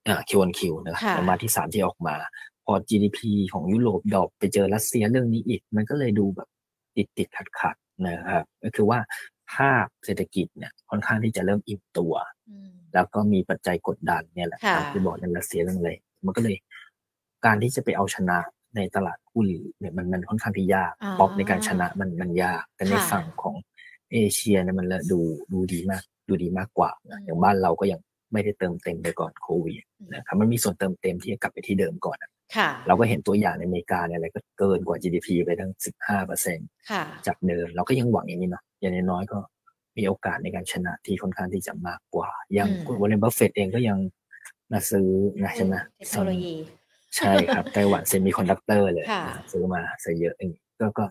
[0.07, 2.15] อ่า Q1Q นะครับค่ะไตรมาสที่สามที่ออกมา
[2.65, 3.19] พอ GDP
[3.53, 6.47] ของยุโรป drop ไปเจอรัสเซียเรื่องนี้อีก มันก็เลยดูแบบ
[6.95, 8.99] ติดติดขัดขัดๆนะครับก็คือว่า
[9.53, 12.13] ภาพเศรษฐกิจเนี่ยค่อนข้างที่จะเริ่มอิ่มตัว
[12.49, 15.91] อืมแล้วก็มีปัจจัยกดดันเนี่ยแหละค่ะตามที่บอกในรัสเซียเรื่องอะไร
[16.25, 16.55] มันก็เลย
[17.45, 18.37] การที่จะไปเอาชนะ
[18.75, 19.47] ในตลาดหุ้น
[19.79, 23.55] เนี่ยมันมันค่อนข้างที่ยากอ่าเพราะในการชนะมันมันยากแต่ในค่ะฝั่งของ
[24.13, 25.19] เอเชียเนี่ยมันละดู
[25.53, 27.99] ดูดีมาก ดูดีมากกว่าอืนะมอย่างบ้านเราก็ยัง
[28.31, 29.81] ไม่ได้เติมเต็มไปก่อนโควิด
[30.13, 32.32] นะครับมันมีส่วนเติมเต็มที่จะกลับไปที่เดิมก่อนอะค่ะ
[32.87, 36.59] เราก็เห็นตัวอย่างในอเมริกาเนี่ยอะไรก็เกินกว่า GDP ไปทั้ง 15เปอร์เซ็น
[36.91, 39.39] ค่ะจากเดิมเราก็ยังหวังอย่างนี้เนาะอย่างน้อยๆก็
[39.97, 43.97] มีโอกาสในการชนะที่ค่อนข้างที่จะมากกว่า อย่างอืมคุณวอร์เรนบัฟเฟตเองก็ยัง
[44.71, 45.07] มาซื้อ
[45.43, 46.55] นะใช่ไหมเทคโนโลยี
[47.17, 51.05] ใช่ครับไต้หวัน semiconductor เลยค่ะซื้อมาซะเยอะเองก็ก็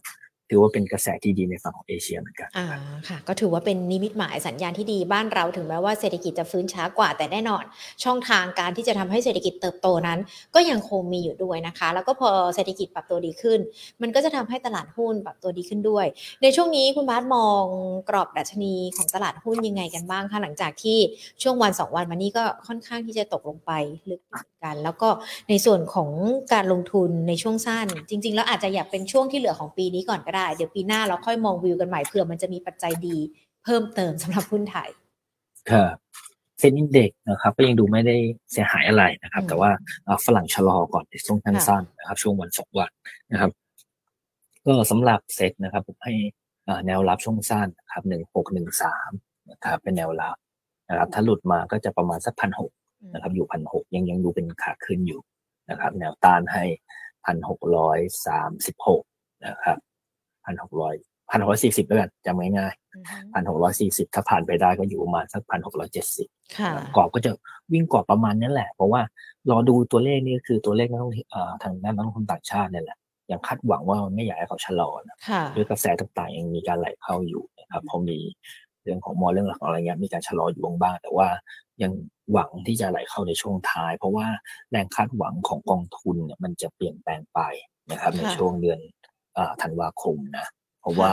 [0.51, 2.67] ถือว่าเป็นกระแสที่ดีในฝั่งของเอเชียเหมือนกันอ่า
[3.09, 7.65] ค่ะ ก็ถือว่าเป็นนิมิตหมายสัญญาณที่ดีบ้านเราถึงแม้ว่าเศรษฐกิจจะฟื้นช้ากว่าแต่แน่นอน
[8.05, 10.19] ช่องทางการที่จะทำให้เศรษฐกิจเติบโตนั้น
[10.55, 13.59] ก็ยังคงมีอยู่ด้วยนะคะ แล้วก็พอเศรษฐกิจปรับตัวดีขึ้น
[14.03, 16.07] มันก็จะทำให้ตลาดหุ้นปรับตัวดีขึ้นด้วย
[16.43, 17.65] ในช่วงนี้คุณบาสมอง
[18.09, 20.99] กรอบดัชนีของตลาดหุ้นยังไงกันบ้างคะหลังจากที่
[21.43, 23.71] ช่วงวันสองวันมานี้ก็ค่อนข้างที่จะตกลงไป
[24.11, 24.23] ลึก
[24.63, 25.09] กัน แล้วก็
[25.49, 26.11] ในส่วนของ
[26.53, 33.17] การลงทุนในช่วงสั้น จริง ๆ แล้วอาจจะอยากเป็นช่วงที่เหลือของปีนี้ก่อนก็ได้ เดี๋ยวปีหน้าเราค่อยมองวิวกันใหม่เผื่อมันจะมีปัจจัยดี
[33.65, 34.91] เพิ่มเติมสำหรับหุ้นไทย
[35.71, 35.97] ครับ
[36.59, 38.17] เซ็นอินเด็กนะครับก็ยังดูไม่ได้
[38.53, 39.71] เสียหายอะไรนะครับอืมแต่ว่า
[40.07, 42.91] อ่าฝรั่งชะลอก่อนในช่วงสั้นๆนะครับ ช่วงวันสองวัน
[43.33, 43.51] นะครับ
[44.67, 46.15] ก็สำหรับเซ็ตนะครับผมให้
[46.69, 49.11] อ่าแนวรับช่วงสั้นนะครับหนึ่งหกหนึ่งสาม
[49.51, 50.37] นะครับ เป็นแนวรับ
[50.89, 52.73] นะครับ ถ้าหลุดมาก็จะประมาณสักพันหก
[53.13, 55.21] นะครับ อยู่พันหกยังยังดูเป็นขาขึ้นอยู่
[55.71, 56.65] นะครับ แนวต้านให้
[57.25, 59.03] พันหกร้อยสามสิบหก
[59.47, 59.79] นะครับ
[60.45, 60.95] พันหกร้อย
[61.31, 66.29] พันหกร้อยสี่สิบแล้วกันจำง่ายอือฮึๆพันหกร้อยสี่สิบถ้าผ่านไปได้ก็อยู่ประมาณสักพันหกร้อยเจ็ดสิบ
[66.59, 67.31] ค่ะกรอบก็จะ
[67.73, 69.01] วิ่งกรอบประมาณนั้นแหละ เพราะว่า
[69.51, 72.99] รอดูตัวเลขนี่ก็คือตัวเลขนักลงทุนเอ่อทางด้านนักลงทุนต่างชาติเนี่ยแหละ
[73.31, 78.19] ยังคาดหวังว่ามันไม่อยากให้เขาชะลอนะค่ะด้วยกระแสต่างๆยังมีการไหลเข้าอยู่นะครับพอมี
[78.83, 81.29] เรื่องของมอเรื่องหลักของอะไรเงี้ยมีการชะลออยู่บ้างแต่ว่า
[81.83, 81.93] ยัง
[82.33, 84.27] หวังที่จะไหลเข้าในช่วงท้าย เพราะว่า
[84.71, 87.41] แรงคาดหวังของกองทุนเนี่ยมันจะเปลี่ยนแปลงไป
[87.91, 89.02] นะครับในค่ะช่วงเดือนอ่า
[89.63, 90.47] ธันวาคมนะ
[90.81, 91.13] เพราะว่า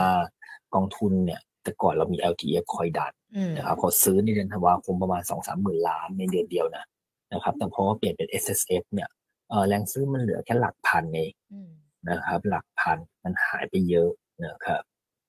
[0.74, 6.84] กองทุนเนี่ยแต่ก่อนเรามี LTF คอยดันอืมนะครับเขาซื้อในเดือนธันวาคมประมาณสองสามหมื่นล้านในเดือนเดียวนะ
[7.32, 9.08] นะครับ แต่พอเปลี่ยนเป็น S S F เนี่ย
[9.48, 11.70] เออแรงซื้อมันเหลือแค่หลักพันเองอืม
[12.08, 14.10] นะครับ หลักพันมันหายไปเยอะ
[14.44, 14.82] นะครับ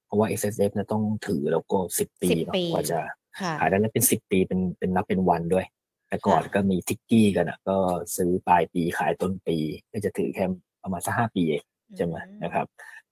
[0.06, 3.00] เพราะว่า S S F เนี่ยต้องถือแล้วก็สิบปี10เนอะปีกว่าจะ
[3.40, 5.66] ค่ะขายได้แล้วเป็นสิบปีเป็นเป็นนับเป็นวันด้วย
[6.08, 7.78] แต่ก่อนค่ะก็มีทิกกี้กันอะ ก็
[8.18, 9.58] ซื้อปลายปีขายต้นปี
[9.92, 10.46] ก็จะถือแค่
[10.84, 11.64] ประมาณสักห้าปีเอง
[11.98, 12.66] ใช่ไหมนะครับ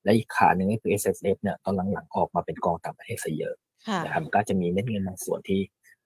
[0.03, 3.55] และอีกขาหนึ่งก็คือ S S F เนี่ยตอนหลังๆออกมาเป็นกองต่างประเทศซะเยอะ
[3.87, 5.59] ค่ะนะครับก็จะมีเม็ดเงินบางส่วนที่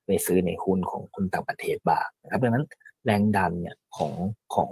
[0.05, 2.65] ไปซื้อในหุ้นของคนต่างประเทศบ้างนะครับดังนั้น
[3.05, 4.13] แรงดันเนี่ยของ
[4.55, 4.71] ของ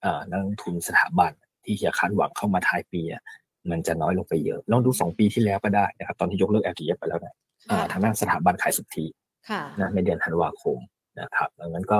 [0.00, 1.32] เอ่อนักลงทุนสถาบัน
[1.64, 3.22] ที่จะคาดหวังเข้ามาท้ายปีอะ
[3.70, 7.34] มันจะน้อยลงไปเยอะลองดูสองปีที่แล้วก็ได้นะครับตอนที่ยกเลิก LTF ไปแล้วนะ
[7.70, 9.06] อ่าค่ะทางด้านสถาบันขายสุทธิ
[9.50, 10.78] ค่ะนะในเดือนธันวาคม
[11.20, 11.98] นะครับดังนั้นก็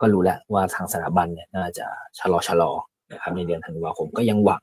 [0.00, 1.86] ก็รู้แล้วว่าทางสถาบันเนี่ยน่าจะ
[2.18, 2.72] ชะลอชะลอ
[3.12, 4.62] นะครับในเดือนธันวาคมก็ยังหวัง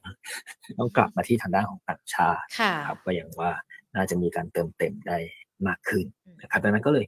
[0.79, 3.51] ต้องกลับมาที่ทางด้านของต่างชาติค่ะครับก็อย่างว่า
[3.95, 5.17] น่าจะมีการเติมเต็มได้
[5.67, 7.05] มากขึ้นอืมนะครับดังนั้นก็เลย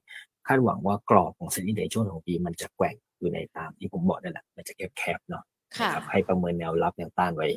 [0.48, 5.44] คาดหวังว่ากรอบของเซ็นดิ้งเดย์ช่วงของปีมันจะแกว่งอยู่ในตามที่ผมบอกนั่นแหละมันจะแคบๆเนาะ
[5.78, 7.48] ค่ะนะครับให้ประเมินแนวรับแนวต้านไว้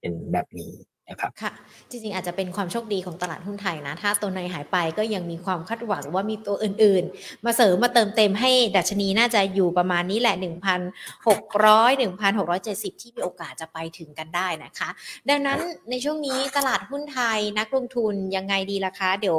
[0.00, 0.70] เป็นแบบนี้
[1.12, 1.52] นะครับค่ะ
[1.90, 10.34] จริงๆ อาจจะเป็นความโชคดีของตลาดหุ้นไทยนะ ถ้าตัวในหายไปก็ยังมีความคาดหวังว่ามีตัวอื่นๆ มาเสริมมาเติมเต็มให้ดัชนีน่าจะอยู่ประมาณนี้แหละ
[11.00, 14.88] 1,600 1,670 ที่มีโอกาสจะไปถึงกันได้นะคะ
[15.28, 15.58] ดังนั้น
[15.90, 19.38] ในช่วงนี้ตลาดหุ้นไทยนักลงทุนยังไงดีล่ะคะ เดี๋ยว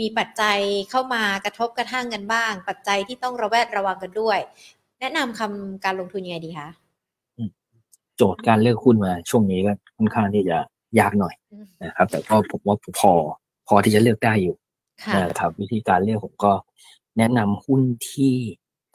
[0.00, 0.58] มีปัจจัย
[0.90, 4.38] เข้ามากระทบกระทั่งกันบ้าง ปัจจัยที่ต้องระแวดระวังกันด้วย
[5.00, 6.68] แนะนำคำการลงทุนยังไงดีคะ
[8.16, 10.58] โจทย์การเลือกหุ้นมาช่วงนี้ก็ค่อนข้างที่จะ
[11.00, 11.34] ยากหน่อย
[11.84, 13.12] นะครับ แต่ก็ผมว่าพอ
[13.68, 14.56] พอที่จะเลือกได้อยู่
[15.16, 16.52] นะครับ วิธีการเลือกผมก็
[17.18, 18.34] แนะนำหุ้นที่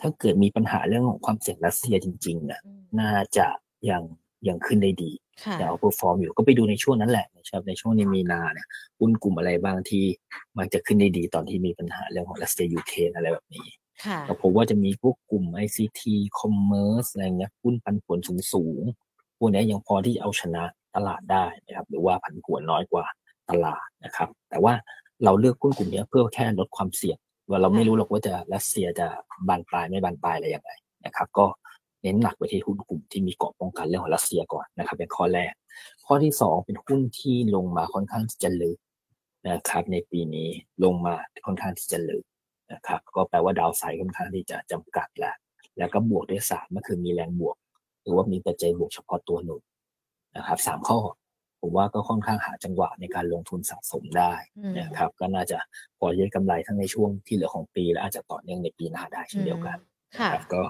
[0.02, 2.60] ถ้าเกิดมีปัญหาเรื่องของความเสี่ยงรัสเซียจริงๆนะ
[3.00, 3.48] น่าจะ
[3.90, 4.04] ยัง
[4.48, 5.12] ยังขึ้นได้ดี
[5.54, 8.68] แต่ outperform อยู่ก็ไปดูในช่วงนั้นแหละนะครับในช่วงนี้มีนาเนี่ย
[9.00, 10.06] หุ้นกลุ่มอะไรบางที่
[10.58, 13.68] มันจะขึ้นได้ดีตอนที่มีปัญหาเรื่องของรัสเซียยูเครนอะไรแบบนี้
[14.28, 16.02] ก็พบว่าจะมีพวกกลุ่ม ICT
[16.40, 18.82] Commerce อะไรเงี้ยหุ้นปันผลสูงสูง
[19.38, 20.64] พวกนี้ยังพอที่จะเอาชนะ
[20.96, 23.06] ตลาดได้นะครับหรือว่าผันผวนน้อยกว่า
[23.50, 24.74] ตลาดนะครับ แต่ว่า
[25.24, 27.18] เราเลือกหุ้นกลุ่มนี้เพื่อแค่ลดความเสี่ยง
[27.50, 29.08] ว่าเราไม่รู้หรอกว่าจะรัสเซียจะ
[29.48, 30.72] บานปลายไม่บานปลายอะไรอย่างไร
[31.06, 31.46] นะครับ ก็
[32.04, 35.54] เน้นหนักไปที่หุ้นกลุ่มที่มีเกาะป้องกันเรื่องของรัสเซียก่อนนะครับเป็นข้อแรก
[36.06, 38.78] ข้อที่สองเป็นหุ้นที่ลงมาค่อนข้างจะลึก
[39.50, 40.50] นะครับในปีนี้
[40.84, 42.24] ลงมาค่อนข้างที่จะลึก
[42.74, 45.36] นะครับ ก็แปลว่าดาวไซด์ค่อนข้างที่จะจำกัดแล้ว
[45.78, 47.56] แล้วก็บวกด้วยสามก็คือมีแรงบวก
[48.02, 49.62] หรือว่ามีปัจจัยบวกเฉพาะตัวหนุน
[50.38, 51.00] นะครับสามข้อ
[51.62, 54.34] ผมว่าก็ค่อนข้างหาจังหวะในการลงทุนสะสมได้
[54.80, 55.58] นะครับ ก็น่าจะ
[55.98, 59.78] พอจะกำไรทั้งในช่วงที่เหลือของปี และอาจจะต่อเนื่องในปีหน้าได้เช่นเดียวกัน
[60.32, 60.62] ครับก็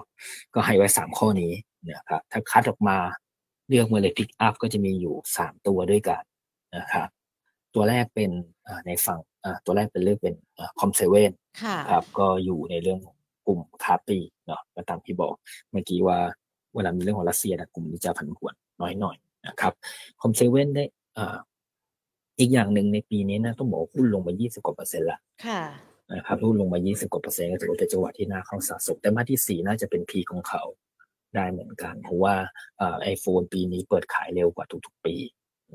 [0.54, 1.52] ก็ให้ไว้สามข้อนี้
[1.92, 2.98] นะครับถ้าคัดออกมา
[3.68, 6.22] เลือกมาเลยพิกอัพก็จะมีอยู่สามตัวด้วยกัน
[6.78, 7.08] นะครับ
[7.76, 8.32] ตัวแรกเป็น
[8.86, 9.20] ในฝั่ง
[9.66, 10.36] ตัวแรกเป็นเรื่องเป็น
[10.80, 11.32] คอมเซเว่น
[11.92, 13.00] ครับก็อยู่ในเรื่อง
[13.48, 15.34] กลุ่มคาปีเนาะก็ตามที่บอก
[15.72, 16.18] เมื่อกี้ว่า
[16.76, 19.18] เวลามีเรื่องของรัสเซียนะกลุ่มนี้จะผันผวนน้อยหน่อย
[19.48, 19.74] นะครับ
[20.22, 20.84] คอมเซเว่นได้
[22.40, 25.20] อีกอย่างหนึ่งในปีนี้นะต้องบอกหุ้นลงมา20กว่าเปอร์เซ็นต์ละ
[26.14, 30.64] นะครับหุ้นลงมา 20กว่าเปอร์เซ็นต์ก็ถือว่าเป็นจังหวะที่น่าเข้าสะสมไตรมาสที่ 4 น่าจะเป็น peak ของเขา
[31.36, 32.36] ได้เหมือนกัน เพราะว่า
[33.02, 35.16] ไอโฟนปีนี้เปิดขายเร็วกว่าทุกๆปี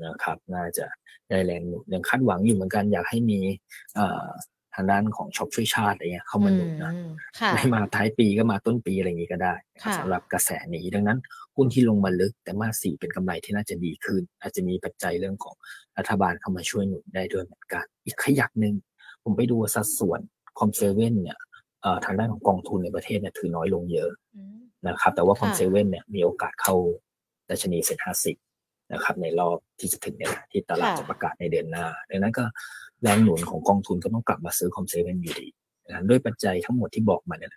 [0.05, 0.85] นะครับ น่าจะ
[1.29, 3.39] ได้แรงหนุนยังคาดหวังอยู่เหมือนกันอยากให้มี
[4.77, 6.93] ทางด้านของช็อปช่วยชาติอะไรเงี้ยเข้ามาหนุนนะ
[7.53, 9.53] ไม่มาท้ายปีก็มาต้นปีอะไรอย่างนี้ก็ได้
[9.99, 11.19] สำหรับกระแสนี้ดังนั้น
[11.55, 15.55] หุ้นที่ลงมาลึกแต่มาสี่เป็นกำไรที่น่าจะดีขึ้น อาจจะมีปัจจัยเรื่องของ
[15.97, 18.75] รัฐบาลเข้ามาช่วยหนุนได้ด้วยเหมือนกัน อีกขยักหนึ่ง
[19.23, 20.19] ผมไปดูสัดส่วน
[20.59, 21.37] คอมเซเว่นเนี่ย
[22.05, 24.11] ทางด้านของกองทุนในประเทศเนี่ยถือน้อยลงเยอะ
[24.87, 26.75] นะครับ แต่ว่าคอมเซเว่นเนี่ยมีโอกาสเข้า
[27.49, 28.37] ดัชนีเซ็นห้าสิบ
[28.93, 32.45] นะครับในรอบที่จะถึงเนี่ยที่ตลาดจะประกาศในเดือนหน้า ดังนั้นก็
[33.03, 35.47] แรงหนุนของกองทุนก็ต้องกลับมาซื้อคอมเซเว่นอยู่ดี
[35.87, 37.51] นะด้วยปัจจัยทั้งหมดที่บอกมาเนี่ย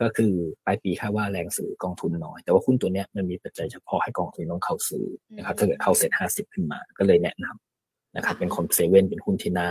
[0.00, 0.32] ก็คือ
[0.66, 5.04] ปลายปีคาดว่าแรงซื้อกองทุนน้อย แต่ว่าหุ้นตัวเนี้ยมันมีปัจจัยเฉพาะให้กองทุนต้องเข้าซื้อ
[5.36, 9.68] นะครับถ้าเกิดเข้าเซ็นห้าสิบขึ้นมา ก็เลยแนะนำนะครับ เป็นคอมเซเว่นเป็นหุ้นที่น่า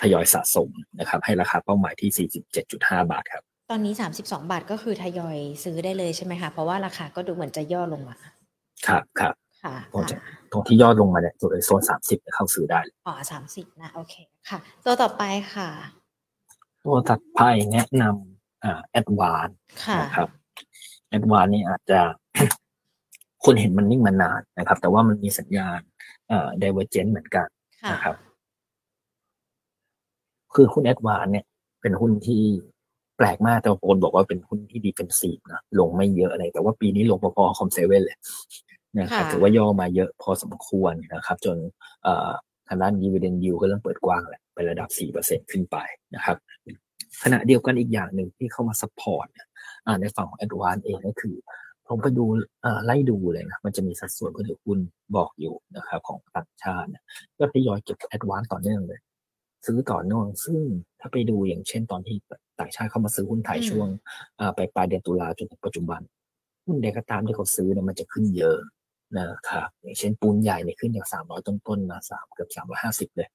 [0.00, 2.28] ทยอยสะสมนะครับ ให้ราคาเป้าหมายที่
[2.66, 8.16] 47.5 บาทครับ ตอนนี้ 32 บาทก็คือทยอยซื้อได้เลยใช่ไหมคะ เพราะว่าราคาก็ดูเหมือนจะย่อลงมา
[8.86, 9.34] ครับครับ
[9.66, 9.74] ค่ะ
[10.52, 13.14] ตรงที่ย่อลงมาเนี่ยตัวโซน30เข้าซื้อได้อ๋อ
[13.48, 14.14] 30นะโอเค
[14.48, 15.22] ค่ะ ตัวต่อไป
[15.54, 15.68] ค่ะ
[16.84, 17.40] ตัวถัดไป
[17.72, 19.48] แนะนำอ่าแอดวานซ์
[20.02, 20.28] นะครับ
[21.08, 22.00] แอดวานซ์นี่อาจจะ
[23.44, 25.80] คนเห็นมันนิ่งมานานนะครับ แต่ว่ามันมีสัญญาณ
[26.30, 27.46] อ่า divergent เหมือนกัน
[27.92, 28.16] นะครับ
[30.54, 31.44] คือหุ้นแอดวานซ์เนี่ย
[31.80, 32.42] เป็นหุ้นที่
[33.16, 38.18] แปลกมากแต่ก่อนบอกว่าเป็นหุ้นที่ defensive นะลงไม่เยอะอะไร แต่ว่าปีนี้ลงพอๆคอมเซเว่นเลย
[38.98, 41.56] นะครับถือว่าย่อมาเยอะพอสมควรนะครับ จน
[42.68, 44.88] ทางด้านยีเวเดนยูก็เริ่มเปิดกว้างแหละไประดับ
[45.20, 45.76] 4%ขึ้นไป
[46.14, 46.36] นะครับ
[47.22, 49.26] ขณะเดียวกันอีกอย่างหนึ่งที่เข้ามา support
[50.00, 51.36] ในฝั่งของแอดวานซ์เองก็คือ
[51.88, 52.24] ผมไปดู
[52.84, 54.78] ไล่ดูเลยนะมันจะมีสัดส่วนผู้ถือหุ้น
[55.16, 56.88] บอกอยู่นะครับ ของต่างชาติ
[57.38, 59.00] ก็ทยอยเก็บแอดวานซ์ต่อเนื่องเลย
[59.66, 60.60] ซื้อต่อเนื่องซึ่ง
[61.00, 62.16] ถ้าไปดูอย่างเช่นตอนที่
[62.60, 63.88] ต่างชาติเข้ามาซื้อหุ้นไทยช่วง
[64.56, 66.00] ไปปลายเดือนตุลาจนถึงปัจจุบัน
[66.66, 68.58] หุ้นใดก็ตามที่เขาซื้อเนี่ยมันจะขึ้นเยอะ
[69.18, 73.28] นะครับอย่างเช่นปูนใหญ่เนี่ยขึ้นจากสามร้อยต้นๆมาสามเกือบสามร้อยห้าสิบเลย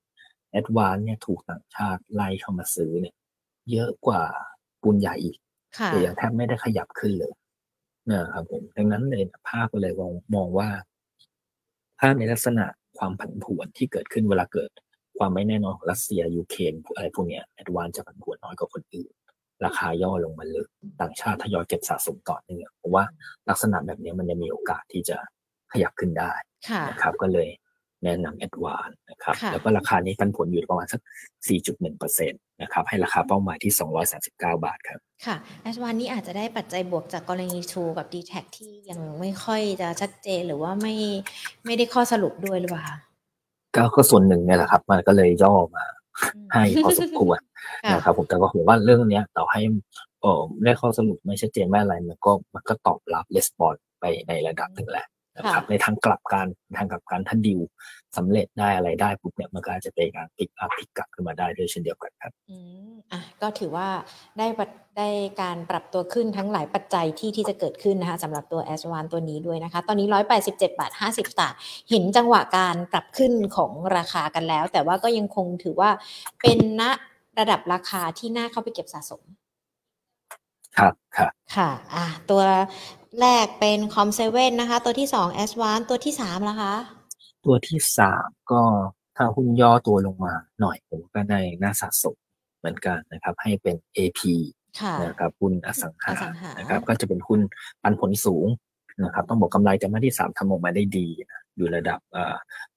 [0.52, 3.16] แอดวานเนี่ยถูกต่างชาติไล่เข้ามาซื้อเนี่ย
[3.72, 4.22] เยอะกว่า
[4.82, 5.38] ปูนใหญ่อีก
[5.88, 7.34] แต่ยังแทบไม่ได้ขยับขึ้นเลย
[8.12, 10.70] นะครับผมดังนั้นเลยภาพก็เลยมองมองว่า
[12.00, 12.66] ภาพในลักษณะ
[12.98, 14.70] ความผันผวนที่เกิดขึ้นเวลาเกิด
[15.18, 19.12] ความไม่แน่นอนของรัสเซียยูเครนอะไรพวกนี้แอดวานจะผันผวนน้อยกว่าคนอื่น
[19.66, 20.68] ราคาย่อลงมาเลย
[21.02, 23.04] ต่างชาติทยอยเก็บสะสมต่อเนื่องเพราะว่า
[23.50, 25.18] ลักษณะแบบนี้มันจะมีโอกาสที่จะ
[25.74, 26.32] ขยับขึ้นได้
[26.90, 27.50] นะครับก็เลย
[28.04, 31.02] แนะนำแอดวานนะครับแล้วก็ราคานี้ปันผลอยู่ประมาณสัก
[31.62, 33.74] 4.1%นะครับให้ราคาเป้าหมายที่
[34.18, 34.32] 239
[34.66, 40.96] บาทครับ ค่ะแอดวานนี้อาจจะได้ปัจจัยบวกจากกรณีทูกับ d t แทที่ยังไม่ค่อยจะชัดเจนหรือว่าไม่
[41.66, 42.86] ไม่ได้ข้อสรุปด้วยหรือเปล่า
[43.76, 45.86] ก็ก็ส่วนหนึ่งเนี่ยแหละครับ มันก็เลยย่อมา
[46.52, 47.40] ให้พอสมควร
[47.94, 49.62] นะครับผมแต่ก็ผมว่าเรื่องเนี้ยต่อให้
[50.22, 55.06] เออได้ข้อสรุปไม่ชัดเจนไม่อะไรมันก็มันก็ตอบรับレスปอนไปในระดับหนึ่งแหละ
[55.38, 57.60] นะครับในทางกลับการทางกลับการถ้าดิว
[58.18, 62.58] สำเร็จได้อะไรได้ปุ๊บเนี่ยมันก็จะเป็นการปิกอัพพิกกลับขึ้นมาได้ด้วยเช่นเดียวกันครับอื
[62.92, 63.88] มอะก็ถือว่า
[64.38, 64.48] ได้
[64.98, 65.10] ได้
[65.42, 70.08] การปรับตัวขึ้นทั้งหลายปัจจัยที่ที่จะเกิดขึ้นนะคะสำหรับตัว s อตัวนี้ด้วยนะคะ ตอนนี้
[70.44, 71.58] 187 บาท 50 สตางค์
[71.90, 75.90] เห็นจังหวะการปรับขึ้นของราคากันแล้ว แต่ว่าก็ยังคงถือว่า
[76.42, 76.84] เป็นณ
[77.40, 79.22] ระดับราคาที่น่าเข้าไปเก็บสะสม
[80.78, 82.44] ครับครับค่ะอะตัว
[83.22, 86.74] แรกเป็นคอมเซเว่นนะคะ ตัวที่สองแอสวานตัวที่สามละคะ
[87.46, 88.62] ตัวที่สามก็
[89.18, 92.16] ถ้าหุ้นย่อตัวลงมาหน่อยผมก็ในน่าสะสม
[92.60, 94.22] เหมือนกันนะครับ ให้เป็น AP
[95.04, 96.14] นะครับหุ้นอสังหา
[96.60, 97.42] นะครับ ก็จะเป็นหุ้น
[97.84, 98.48] ปันผลสูง
[99.04, 102.00] นะครับ ต้องบอกกำไรไตรมาสที่สามทำออกมาได้ดีนะอยู่ระดับ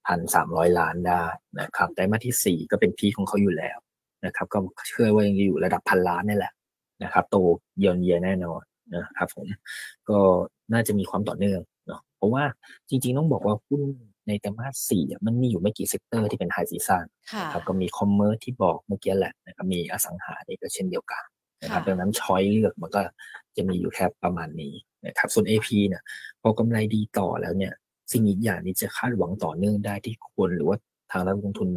[0.07, 1.23] พันสามร้อยล้านได้
[1.61, 3.77] นะครับไตรมาสที่สี่ก็เป็น peak ของเขาอยู่แล้ว
[4.25, 6.53] นะครับ ก็เชื่อว่ายังอยู่ระดับพันล้านนี่แหละ
[7.03, 7.35] นะครับโต
[7.77, 8.61] เยียนเยียแน่นอน
[8.95, 9.47] นะครับผม
[10.09, 10.17] ก็
[10.73, 12.43] น่าจะมีความต่อเนื่องเนาะเพราะว่า
[12.89, 13.81] จริงๆต้องบอกว่าหุ้น
[14.27, 17.05] ในไตรมาสสี่มันมีอยู่ไม่กี่ sector ที่เป็น high season
[17.53, 21.23] ครับก็มี commerce ที่บอกเมื่อกี้แหละนะครับมีอสังหานี่ก็เช่นเดียวกัน
[21.61, 23.01] นะครับดังนั้นช้อยเลือกมันก็
[23.57, 24.73] จะมีอยู่แค่ประมาณนี้
[25.07, 26.03] นะครับส่วน AP เนี่ย
[26.41, 27.73] พอกำไรดีต่อแล้วเนี่ย
[28.11, 30.77] สิ่งอีกอย่างนี้จะคาดหวังต่อเนื่องได้ที่คนหรือว่า
[31.11, 31.69] ทางนักลงทุน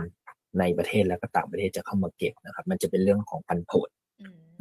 [0.58, 3.88] ในประเทศและก็ต่างประเทศจะเข้ามาเก็บนะครับ มันจะเป็นเรื่องของปันผล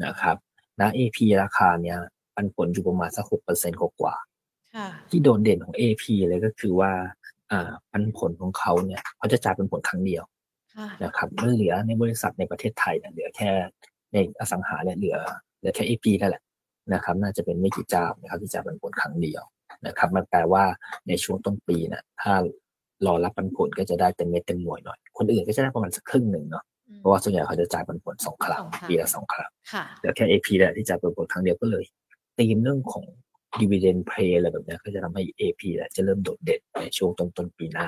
[0.06, 0.38] นะครับ
[0.82, 1.98] นะ AP ราคาเนี่ย
[2.36, 4.16] ปันผลอยู่ประมาณสักหกเปอร์เซ็นต์กว่า
[5.10, 6.92] ที่โดนเด่นของ AP เลยก็คือว่า
[7.52, 10.24] อ่าปันผลของเขาเนี่ยเขาจะจ่ายเป็นผลครั้งเดียว
[11.04, 13.50] นะครับมันเหลือในบริษัทในประเทศไทยเนี่ยเหลือแค่
[14.14, 15.18] ในอสังหาเนี่ยเหลือ
[15.60, 16.44] เหลือแค่ AP นั่นแหละ
[16.94, 19.44] นะครับ น่าจะเป็นไม่กี่เจ้านะครับที่จ่ายเป็นผลครั้งเดียว
[19.88, 20.64] นะครับ มันแปลว่า
[21.08, 22.34] ในช่วงต้นปีเนี่ยถ้า
[23.06, 26.64] รอรับปันผลก็จะได้เต็มเม็ดเต็มหน่วยหน่อย คนอื่นก็จะได้ประมาณสักครึ่งหนึ่งเนาะ
[26.96, 29.52] เพราะว่าส่วนใหญ่เขาจะจ่ายปันผลสองครั้งปีละสองครั้ง
[30.00, 31.86] เหลือแค่ AP แหละที่จ่ายปันผลครั้งเดียวก็เลย
[32.40, 33.06] ตีมเรื่องของ
[33.60, 37.88] dividend play อะไรแบบนี้ก็จะทำให้ AP แหละจะเริ่มโดดเด่นในช่วงต้นต้นปีหน้า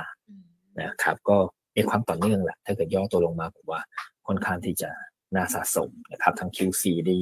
[0.82, 1.38] นะครับ ก็
[1.76, 3.82] มีความต่อเนื่องแหละถ้าเกิดย่อตัวลงมาผมว่า
[4.28, 4.90] ค่อนข้างที่จะ
[5.36, 7.20] น่าสะสมนะครับทั้ง Q4 ดี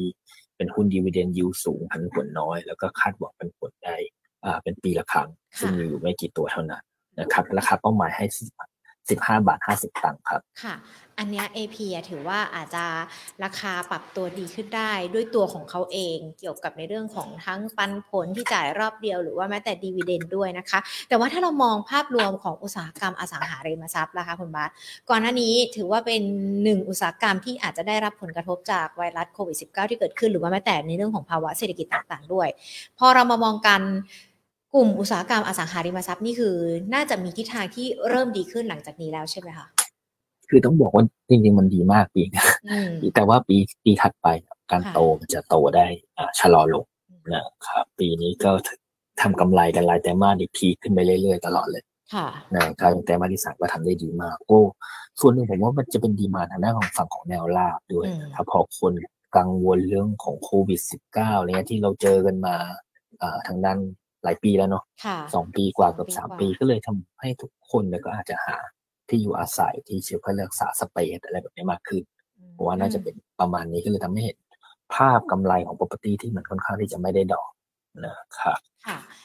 [0.57, 3.95] เป็นหุ้นดีเวเดนยิวสูงพันผลน้อย แล้วก็คาดหวังเป็นผลได้
[4.45, 6.83] อ่าเป็นปีละครั้ง ซึ่งมีอยู่ไม่กี่ตัวเท่านั้น
[7.19, 8.25] นะครับราคาเป้าหมายให้
[9.09, 10.75] สิบห้าบาทห้าสิบตังค์ครับ ค่ะ
[11.19, 11.77] อันนี้ AP
[12.09, 12.85] ถือว่าอาจจะ
[13.43, 24.69] ราคาปรับตัวดีขึ้นได้ด้วยตัวของเขาเองเกี่ยวกับในเรื่องของทั้งปันผลที่จ่ายรอบเดียวหรือว่าแม้แต่ดีเวเดนด้วยนะคะ แต่ว่าถ้าเรามองภาพรวมของอุตสาหกรรมอสังหาริมทรัพย์นะคะคุณบาส
[25.09, 26.21] ก่อนหน้านี้ถือว่าเป็น
[26.63, 32.47] หนึ่งอุตสาหกรรมที่อาจจะได้รับผลกระทบจากไวรัสโควิด -19 ที่เกิดขึ้นหรือว่าแม้แต่ในเรื่องของภาวะเศรษฐกิจต่างๆด้วย
[32.99, 33.81] พอเรามามองกัน
[34.73, 36.55] กลุ่มอุตสาหกรรมอสังหาริมทรัพย์นี่คือ
[36.93, 39.67] น่าจะมีทิศทางที่เริ่มดีขึ้นหลังจากนี้แล้วใช่ไหมคะ
[40.49, 42.45] คือต้องบอกว่าจริงๆมันดีมากปีนะ
[43.15, 44.27] แต่ว่าปีปีถัดไป
[44.71, 45.87] การโตมันจะโตได้
[46.39, 46.85] ชะลอลง
[47.33, 48.51] นะครับปีนี้ก็
[49.21, 51.83] ทำกำไรกันรายแต่มาดีพีขึ้นไปเรื่อยๆตลอดเลย
[52.53, 54.59] นะครับแต่มาที่สามก็ทำได้ดีมากโอ้
[55.19, 58.93] ส่วนหนึ่งผมว่ามันจะเป็นดีมาทางด้านของฝั่งของแนวราบด้วยถ้าพอคน
[59.37, 60.81] กังวลเรื่องของโควิด
[61.13, 62.55] -19 อะไรเงี้ยที่เราเจอกันมา
[63.47, 63.79] ทางด้าน
[64.27, 64.83] หลายปีแล้วเนาะ
[65.35, 68.57] สองปีกว่ากับสามปีก็เลยทำให้ทุกคนเนี่ยก็อาจจะหา
[69.09, 72.03] ที่อยู่อาศัยที่เชื่อเพื่อรักษาสเปซอะไรแบบนี้มากขึ้น
[72.57, 74.37] ผมว่าน่าจะเป็นประมาณนี้ก็เลยทำให้เห็น
[74.95, 77.49] ภาพกำไรของ property ที่มันค่อนข้างที่จะไม่ได้ดอก
[78.05, 78.59] นะครับ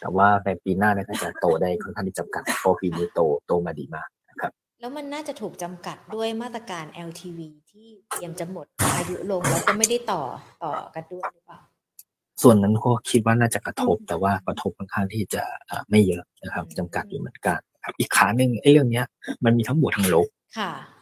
[0.01, 10.23] แต่ว่าในปีหน้าเนี่ยก็จะโตได้ค่อนข้างที่จำกัดเพราะปีนี้โตโตมาดีมากนะครับแล้วมันน่าจะถูกจำกัดด้วยมาตรการ LTV ที่เตรียมจะหมดอายุลงแล้วก็ไม่ได้ต่อ
[10.65, 11.61] ต่อกันด้วยหรือเปล่า
[12.42, 15.42] ส่วนนั้นก็คิดว่าน่าจะกระทบ แต่ว่ากระทบค่อนข้างที่จะ
[15.90, 19.07] ไม่เยอะนะครับจำกัดอยู่เหมือนกันครับอีกขาหนึ่งไอ้เรื่องเนี้ย
[19.44, 20.28] มันมีทั้งบวกทั้งลบ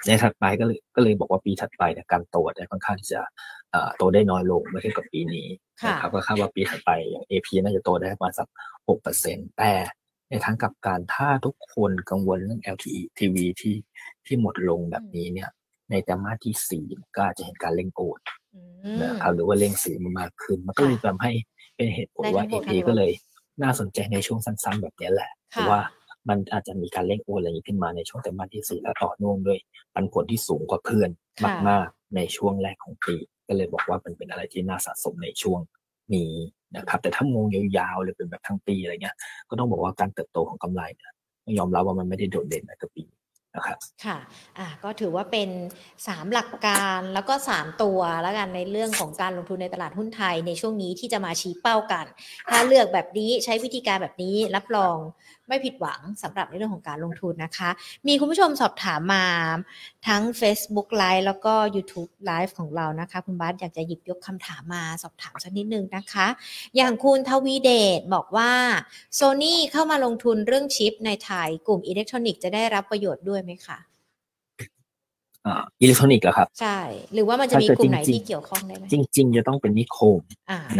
[0.06, 3.20] ในถัดไปก็เลยก็เลยบอกว่าปีถัดไปเนี่ยการโตได้ค่อนข้างที่จะ
[3.96, 5.46] โตได้น้อยลงเมื่อเทียบกับปีนี้
[5.88, 8.48] นะครับก็คาดว่าปีถัดไปอย่าง AP น่าจะโตได้ประมาณสัก
[8.88, 9.72] หกเปอร์เซ็นต์แต่
[10.30, 13.76] ในทางกับการถ้าทุกคนกังวลเรื่อง LTE TV ที่
[14.26, 15.50] ที่หมดลงแบบนี้เนี่ย
[15.90, 16.84] ในแต่มาที่สี่
[17.16, 18.18] ก็อาจจะเห็นการเล่งโกด
[19.02, 21.32] นะครับหรือว่าเล่งสีมันมากขึ้น มันก็เลยทำให้
[21.76, 23.12] เป็นเหตุผลว่า AP ก็เลย
[23.62, 25.80] น่าสนใจในช่วงสั้นๆ แบบนี้แหละเพราะว่า
[26.28, 29.58] มันอาจจะมีการเล่งโอนอะไรอย่างนี้ขึ้นมาในช่วงไตรมาสที่สี่และต่อเนื่องด้วย
[29.94, 31.10] ปันผลที่สูงกว่าเพื่อน
[31.68, 33.16] มากๆในช่วงแรกของปี
[33.48, 35.60] ก็เลยบอกว่ามันเป็นอะไรที่น่าสะสมในช่วง
[36.14, 36.32] นี้
[36.76, 39.16] นะครับ แต่ถ้ามองยาวๆเลยเป็นแบบทั้งปีอะไรเงี้ย
[39.48, 41.12] ก็ต้องบอกว่าการเติบโตของกำไรเนี่ย
[41.58, 43.04] ยอมรับว่ามันไม่ได้โดดเด่นในกับปี
[43.54, 44.18] นะครับค่ะ
[44.58, 45.48] อ่าก็ถือว่าเป็น
[45.92, 52.06] 3 หลักการแล้วก็ 3 ตัวแล้วกันในเรื่องของการลงทุนในตลาดหุ้นไทยในช่วงนี้ที่จะมาชี้เป้ากัน
[52.50, 54.96] ถ้าเลือกแบบนี้ใช้วิธีการแบบนี้รับรอง
[55.48, 57.70] ไม่ผิดหวังสำหรับในเรื่องของการลงทุนนะคะ
[58.06, 59.26] มีคุณผู้ชมสอบถามมา
[60.08, 66.26] ทั้ง Facebook Live แล้วก็ YouTube Live ของเรานะคะ คุณบาสอยากจะหยิบยกคำถามมาสอบถามสักนิดนึงนะคะ
[66.76, 68.52] อย่างคุณทวีเดชบอกว่า
[69.18, 73.78] Sony เข้ามาลงทุนเรื่องชิปในไทยกลุ่มอิเล็กทรอนิกส์จะได้รับประโยชน์ด้วยไหมคะ
[75.46, 76.78] อิเล็กทรอนิกส์อะครับ ใช่
[77.14, 80.20] หรือว่ามันจะมีกลุ่มไหนที่เกี่ยวข้องได้ไหมจริง ๆ จะต้องเป็นนิคม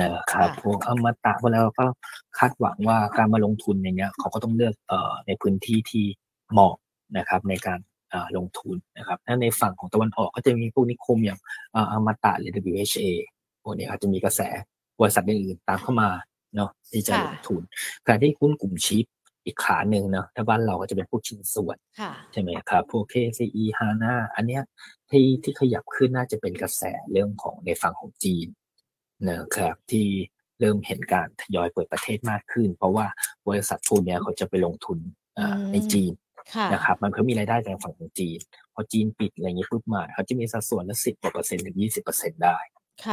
[0.01, 1.87] นะครับพวกอมตะพวกแล้วก็
[2.39, 6.05] คาดหวังว่าการมาลงทุนอย่างเงี้ยเขาก็ต้องเลือกเอ่อในพื้นที่ที่
[6.53, 6.75] เหมาะ
[7.19, 7.79] นะครับ ในการ
[8.37, 11.39] ลงทุนนะครับถ้าในฝั่งของตะวันออกก็จะมีพวกนิคมอย่าง
[11.91, 13.07] อมตะหรือ WHA
[13.63, 14.41] พวกนี้อาจจะมีกระแส
[15.01, 16.09] บริษัทอื่นๆตามเข้ามา
[16.57, 17.63] เนาะที่จะลงทุน
[18.05, 19.05] ขณะที่หุ้นกลุ่มชิป
[19.51, 21.77] อีกขาหนึ่งเนาะถ้าบ้านเราก็จะเป็นพวกชิ้นส่วน
[22.33, 24.63] ใช่ไหมครับ พวก KCE HANA อันเนี้ย
[25.11, 26.83] ที่ที่ขยับขึ้นน่าจะเป็นกระแส
[27.13, 28.47] เรื่องของในฝั่งของจีน
[29.29, 30.07] นะครับที่
[30.61, 33.07] เริ่มเห็นการทยอยเปิดประเทศมากขึ้น เพราะว่า
[33.49, 34.99] บริษัทพวกนี้เขาจะไปลงทุน
[35.73, 36.13] ในจีน
[36.73, 38.39] นะครับมันเพิ่มมีรายได้จากฝั่งของจีน
[38.75, 42.59] พอจีนปิดอะไรเงี้ยปุ๊บมาเขาจะมีสัดส่วนละสิบกว่าเปอร์เซ็นต์ถึงยี่สิบเปอร์เซ็นต์ได้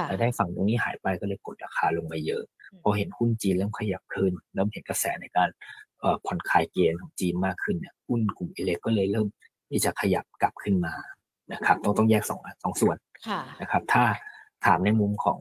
[0.09, 2.43] รายได้ฝั่งตรงนี้หายไปก็เลยกดราคาลงมาเยอะ
[2.81, 5.49] พอเห็นหุ้นจีนเริ่มขยับขึ้นเริ่มเห็นกระแสในการ
[6.26, 9.28] ผ่อนคลายเกณฑ์ของจีนมากขึ้นเนี่ยหุ้นกลุ่มอิเล็กก็เลยเริ่ม
[9.70, 10.93] ที่จะขยับกลับขึ้นมา
[11.54, 12.98] นะครับต้องต้องแยกสองสองส่วน
[13.62, 14.04] นะครับ ถ้า
[14.66, 15.39] ถามในมุมของ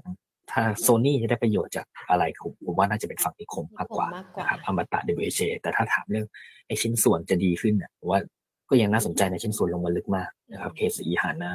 [0.53, 4.07] ถ้าโซนี่จะได้ประโยชน์จากอะไรผมผมว่าน่าจะเป็นฝั่งนิคมมากกว่า
[4.39, 6.27] นะครับอมตะเดเวเชแต่ถ้าถามเรื่อง
[6.67, 8.21] ไอชิ้นส่วนจะดีขึ้นเนี่ยว่า
[8.71, 11.53] ก็ยังน่าสนใจในชิ้นส่วนลงมาลึกมากนะครับเคสอีฮาน่า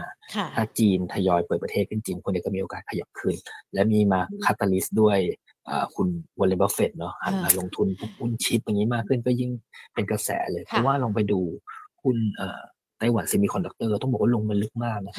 [0.55, 3.35] ถ้าจีนทยอยเปิดประเทศขึ้นจีนคนเดียก็มีโอกาสขยับขึ้น
[3.73, 5.17] และมีมาคาตาลิสด้วย
[5.95, 6.07] คุณ
[6.39, 7.87] วอลเลนบัฟเฟตเนาะหันมาลงทุน
[8.19, 9.51] หุ้นชิปอย่างนี้มากขึ้นก็ยิ่ง
[9.93, 11.39] เป็นกระแสเลย เพราะว่าลองไปดู
[12.01, 12.15] หุ้น
[12.99, 15.13] ไต้หวันเซมิคอนดักเตอร์ต้องบอกว่าลงมาลึกมากนะ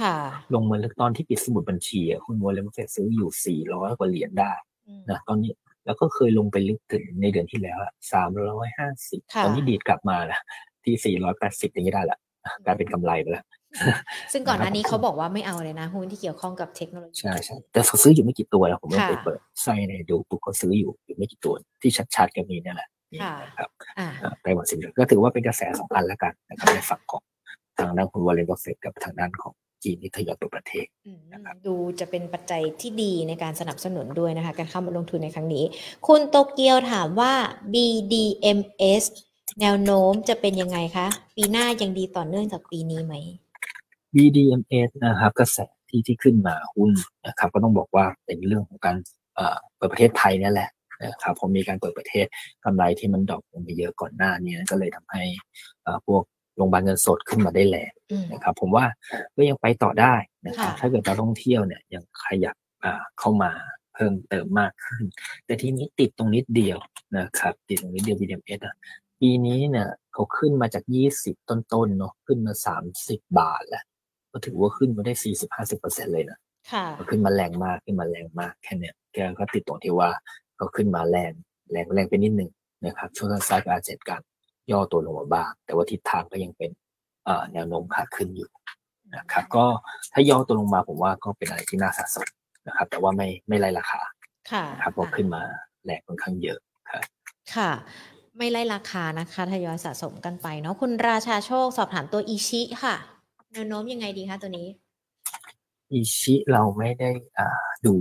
[0.55, 4.53] ลงมาลึกตอนที่ปิดสมุดบัญชีคุณวอร์เรนบัฟเฟตต์ซื้ออยู่ 400 กว่าเหรียญได้
[5.11, 5.53] นะตอนนี้
[5.87, 7.79] แล้วก็เคยลงไปลึกถึงในเดือนที่แล้ว
[8.13, 10.41] สามร้อยห้าสิบตอนนี้ดีดกลับมาละ
[10.85, 12.19] ที่สี่ร้อยแปดสิบอย่างนี้ได้ละ
[12.65, 13.45] กลายเป็นกำไรไปแล้ว
[14.33, 22.89] ซึ่งก่อนหน้านี้เขาบอกว่าไม่เอาเลยนะหุ้นที่เกี่ยวข้องกับเทคโนโลยีใช่ใช่แต่เขาซื้ออยู่ไม่กี่ตัวแล้วผมไม่ไปเปิดไส้ในดูปุ๊บเขาซื้ออยู่อยู่ไม่กี่ตัวที่ชัดๆก็มีนี่แหละ
[23.59, 23.71] ครับ
[24.43, 27.23] ไต้หวันสิงก็ถือว่าเป็นกระแสสองอันแล้วกันนะครับในฝั่งของ
[27.79, 29.55] ทางด้านคุณวอร์เรนบัฟเฟตต์กับทางด้านของ
[29.85, 30.87] จีนที่ทยอยเปิดประเทศ
[31.33, 35.65] นะครับดูจะเป็นปัจจัยที่ดีในการสนับสนุนด้วยนะคะ การเข้ามาลงทุนในครั้งนี้
[36.07, 37.33] คุณโตเกียวถามว่า
[37.73, 39.05] BDMS
[39.61, 41.07] แนวโน้มจะเป็นยังไงคะ
[41.37, 43.15] ปีหน้ายังดีต่อเนื่องจากปีนี้ไหม
[44.17, 45.59] BDMS นะครับกระแส
[45.89, 46.93] ที่ที่ขึ้นมาหุ้น
[47.27, 48.97] นะครับ ก็ต้องบอกว่าเป็นเรื่องของการ
[49.77, 50.71] เปิดประเทศไทยนี่แหละ
[51.05, 52.27] นะครับพอมีการเปิดประเทศ
[52.65, 55.23] กำไรที่มันดรอปลงไปเยอะก่อนหน้านี้ก็เลยทำให้
[56.07, 56.23] พวก
[56.57, 57.93] โรงพยาบาลเงินสดขึ้นมาได้แรง
[58.33, 58.85] นะครับ ผมว่า
[59.37, 60.15] ก็ยังไปต่อได้
[60.47, 62.57] นะครับถ้าเกิดการท่องเที่ยวเนี่ยยังขยับ
[63.19, 63.53] เข้ามา
[63.95, 65.05] เพิ่มเติมมากขึ้น
[65.47, 66.79] แต่ทีนี้ติดตรงนิดเดียว
[67.19, 68.77] นะครับ ติดตรงนิดเดียว BDMs อะ
[69.21, 73.85] ปีนี้เนี่ยเขาขึ้นมาจากยี่สิบต้นๆเนาะขึ้นมาสามสิบบาทแล้ว
[74.33, 76.39] ก็ถือว่าขึ้นมาได้สี่สิบห้าสิบเปอร์เซ็นเลยนะ
[76.73, 80.11] ค่ะขึ้นมาแรงมากขึ้นมาแรงมากแค่เนี้ยแกก็ติดตรงที่ว่า
[80.57, 81.33] เขาขึ้นมาแรง
[81.71, 82.51] แรงแรงไปนิดนึง
[82.87, 84.23] นะครับช่วงสั้นๆก็อาจจะการ
[84.71, 86.71] ย่อตัวลงมาบ้าง แต่ว่าทิศทางก็ยังเป็น
[87.53, 88.51] แนวโน้มขาขึ้นอยู่
[89.17, 89.65] นะครับก็
[90.13, 92.29] ถ้าย่อตัวลงมาผมว่าก็เป็นอะไรที่น่าสะสม
[92.67, 94.01] นะครับ แต่ว่าไม่ไม่ไล่ราคา
[94.53, 95.43] ค่ะครับเพราะขึ้นมา
[95.85, 96.59] แรงค่อนข้างเยอะ
[96.91, 97.05] ครับ
[97.55, 97.71] ค่ะ
[98.39, 102.95] ไม่ไล่ราคานะคะทยอยสะสมกันไปเนาะคุณราชาโชคสอบถามตัวอิชิค่ะ
[103.53, 104.69] แนวโน้มยังไงดีคะตัวนี้
[105.93, 107.49] อิชิเราไม่ได้อ่า
[107.87, 107.95] ดู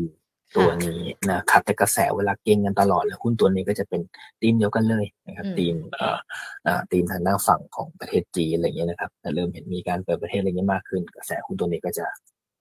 [0.57, 4.01] ตัวนี้นะครับแต่กระแสเวลาเก่งกันตลอดแล้วหุ้นตัวนี้ก็จะเป็น
[4.41, 6.17] ทีมเดียวกันเลยนะครับทีมเอ่อ
[6.67, 12.05] อ่าทีมทางด้านฝั่งของประเทศจีนอะไรเงี้ยนะครับแต่เริ่มเห็นมีการเปิดประเทศอะไรเงี้ยมากขึ้น กระแสหุ้นตัวนี้ก็จะ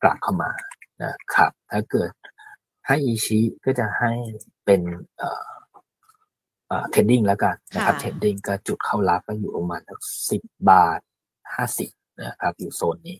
[0.02, 0.50] กลับเข้ามา
[1.02, 2.10] นะครับถ้าเกิด
[2.86, 4.12] ให้อิชิก็จะให้
[4.64, 4.80] เป็น
[5.18, 9.80] เอ่อ trading แล้วกันนะครับ trading ก็จุดเข้ารับก็อยู่ประมาณ
[10.30, 11.00] สิบบาท
[11.54, 11.90] ห้าสิบ
[12.22, 13.16] นะครับอยู่โซนนี้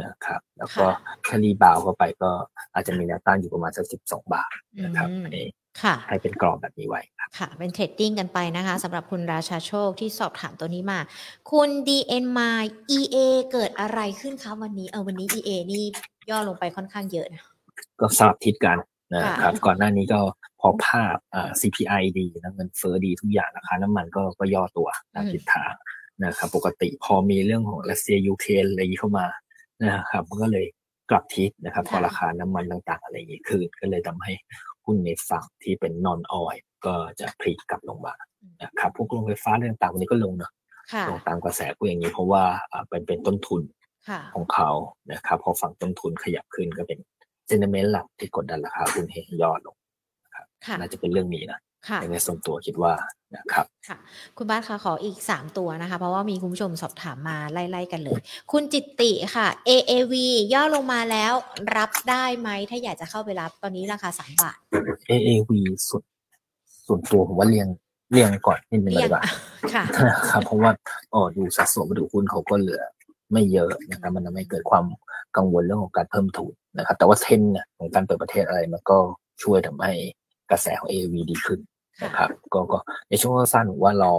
[0.00, 0.84] นะครับแล้วก็
[1.26, 2.30] ถ้า rebound เข้าไปก็
[2.74, 4.52] อาจจะมีแนวต้านอยู่ประมาณสักสิบสองบาท
[4.84, 5.46] นะครับอันนี้
[6.08, 10.98] ให้เป็นกรอบแบบนี้ไว้ครับค่ะ เป็น trading กันไปนะคะสำหรับคุณราชาโชคที่สอบถามตัวนี้มา
[11.50, 12.50] คุณ DN มา
[12.98, 13.16] EA
[13.52, 15.84] เกิดอะไรขึ้นคะวันนี้เออวันนี้ EA นี่
[16.30, 17.42] ย่อลงไปค่อนข้างเยอะนะ
[18.00, 18.78] ก็สลับทิศกัน
[19.14, 20.20] นะครับก่อนหน้านี้ก็
[20.60, 25.72] พอภาพอ่า CPI ดีนะเงินเฟ้อดีทุกอย่างราคาน้ำมันก็ก็ย่อตัวตามทิศทาง
[26.24, 29.26] นะครับปกติพอมีเรื่องของรัสเซียยูเครนอะไรเข้ามา
[29.82, 30.66] นะครับมันก็เลย
[31.10, 34.32] กลับทิศนะครับพอราคาน้ำมันต่างๆ อะไรอย่างนี้ขึ้นก็เลยทำให้
[34.84, 36.56] หุ้นในฝั่งที่เป็นนอนออย
[36.86, 38.14] ก็จะพลิกกลับลงมา
[38.62, 40.52] นะครับพวกโรงไฟฟ้าเรื่องต่างวันนี้ก็ลงเนาะ
[41.08, 42.42] ลงตามกระแสกูอย่างนี้เพราะว่า
[42.88, 43.62] เป็นเป็นต้นทุน
[44.34, 44.70] ของเขา
[45.12, 46.98] นะครับพอฝั่งต้นทุนขยับขึ้นก็เป็น
[47.46, 49.76] เซนเมนต์หลักที่กดดันราคาหุ้นให้ย่อลง
[50.24, 50.46] นะครับ
[50.78, 51.58] น่าจะเป็นเรื่องนี้นะ
[52.12, 52.94] ในส่วนตัวคิดว่า
[53.36, 53.96] นะครับค่ะ
[54.36, 58.20] คุณบ้านคะขออีกสามตัวนะคะ เพราะว่ามีคุณผู้ชมสอบถามมาไล่ๆกันเลย
[58.52, 60.14] คุณจิตติค่ะ AAV
[60.54, 61.32] ย่อลงมาแล้ว
[61.76, 64.56] รับได้ไหมถ้าอยากจะเข้าไปรับตอนนี้ราคาสามบาท
[65.10, 65.50] AAV
[65.88, 66.02] สุด
[66.86, 67.68] ส่วนตัวผมว่าเรียง
[68.12, 69.22] เรียงก่อนนิดนึงเลยว่า
[69.74, 69.84] ค่ะ
[70.30, 70.70] ครับเพราะว่า
[71.14, 72.82] อ๋อดูสัดส่วนมาดูหุ้นเขาก็เหลือ
[73.32, 74.84] ไม่เยอะนะครับมันทำให้เกิดความ
[75.36, 78.98] กังวลเรื่องของการเพิ่มทุนนะครับ แต่ว่าเทรนเนี่ยของการเปิดประเทศอะไรมันก็
[79.42, 79.92] ช่วยทำให้
[80.50, 81.60] กระแสของ AAV ดีขึ้น
[82.04, 82.78] นะครับก็ก็
[83.08, 84.14] ในช่วงสั้นๆว่ารอ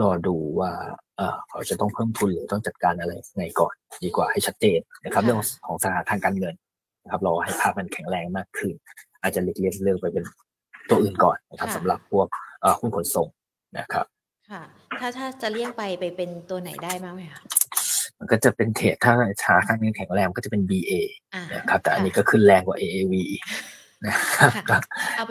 [0.00, 0.70] รอดูว่า
[1.48, 6.54] เขาจะต้องเพิ่มทุนหรือต้องจัดการอะไรไงก่อน ดีกว่าให้ชัดเจนนะครับ เรื่องของสถานทางการเงิน
[7.02, 8.74] นะครับรอให้ภาพมันแข็งแรงมากขึ้น
[9.22, 10.24] อาจจะเลียกเลือกไปเป็น
[10.90, 12.26] ตัวอื่นก่อนนะครับสำหรับพวก
[12.80, 13.28] หุ้นขนส่ง
[13.78, 14.06] นะครับ
[14.50, 14.62] ค่ะ
[14.98, 17.42] ถ้าถ้าจะเลี่ยงไปไปเป็นตัวไหนได้บ้างไหมคะ
[18.18, 20.92] มันก็จะเป็นเทรดถ้าชาข้างนี้แข็งแรงก็จะเป็น BA
[21.56, 23.14] นะครับแต่อันนี้ก็ขึ้นแรงกว่า AAV
[24.04, 24.82] นะครับ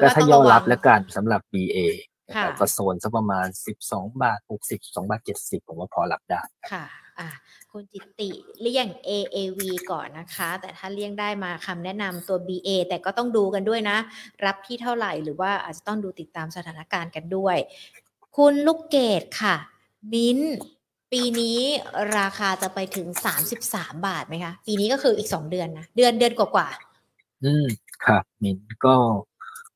[0.01, 1.77] ก็ถ้ายอมรับแล้วกันสำหรับ BA
[2.59, 3.47] ก็โซนสักประมาณ
[3.85, 6.41] 12 บาท 60 2บาท 70 ผมว่าพอรับได้
[6.71, 6.85] ค่ะ
[7.19, 7.29] อะ
[7.71, 8.29] คุณจิตติ
[8.61, 9.59] เลี่ยง AAV
[9.91, 13.97] ก่อนนะคะ แต่ถ้าเลี่ยงได้มาคำแนะนำตัว BA แต่ก็ต้องดูกันด้วยนะ
[14.45, 17.57] รับที่เท่าไหร่หรือว่าอาจจะต้องดูติดตามสถานการณ์กันด้วย
[18.37, 19.55] คุณลูกเกดค่ะ
[20.13, 20.39] มิ้น
[21.11, 21.59] ปีนี้
[22.17, 23.07] ราคาจะไปถึง
[23.57, 27.65] 33 บาทไหมคะ ปีนี้ก็คืออีก 2 เดือนนะ เดือนเดือนกว่าๆอืม
[28.05, 28.95] ครับมิ้นก็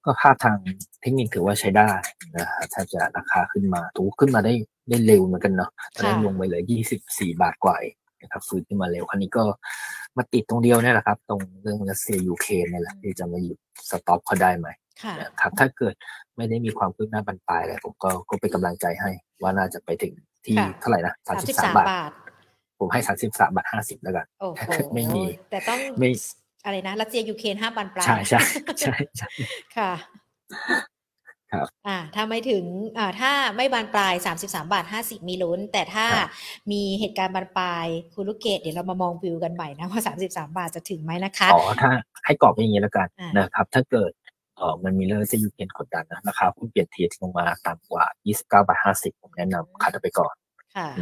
[0.05, 0.57] ก็ภาพทาง
[1.01, 1.89] เทคนิคถือว่าใช้ได้
[2.37, 4.53] นะฮะถ้าจะราคาขึ้นมาถูขึ้นมาได้
[4.89, 7.75] ได้เร็วเหมือนกันเนาะตอนนั้นลงไปเลยยี่สิบสี่บาทกว่า
[8.21, 9.43] นะครับฟื้นขึ้นมาเร็วคราวนี้ก็
[10.17, 13.57] มาติดตรงเดียวนี่แหละครับ ตรงเรื่องรัสเซียยูเครนนี่แหละที่จะมาหยุด
[13.89, 14.67] สต็อปเขาได้ไหม
[15.41, 15.95] ครับถ้าเกิด
[16.35, 19.11] ไม่ได้มีความคืบหน้าบรรปลายอะไรผมก็ก็เป็นกำลังใจให้
[19.41, 20.13] ว่าน่าจะไปถึง
[20.45, 21.87] ที่เท่าไหร่นะสามสิบสามบาท
[22.79, 24.25] ผมให้สามสิบสามบาทห้าสิบแล้วกัน
[24.93, 26.09] ไม่มี แต่ต้องไม่
[26.63, 29.29] อะไรนะรัสเซียยูเครนห้าบานปลายใช่ใช่ใช่
[29.77, 29.91] ค่ะ
[31.53, 32.63] ครับอ่าถ้าไม่ถึง
[32.97, 36.05] อ่าถ้าไม่บานปลายสามสิบสามบาทห้าสิบมีลุ้น แต่ถ้า
[36.71, 41.89] มีเหตุการณ์บานปลายคุณลูกเกดเดี๋ยวเรามามองวิวกันใหม่นะว่าสามสิบสามบาทจะถึงไหมนะคะอ๋อถ้า
[42.25, 43.07] ให้กรอบเป็นอย่างนี้แล้วกัน
[43.37, 44.11] นะครับ ถ้าเกิด
[44.57, 50.33] เออมันมีเรื่องจะยูเครนกดดันนะนะครับคุณเปลี่ยนเทียลงมาต่ำกว่ายี่สิบเก้าบาทห้าสิบผมแนะนำคัดไปก่อน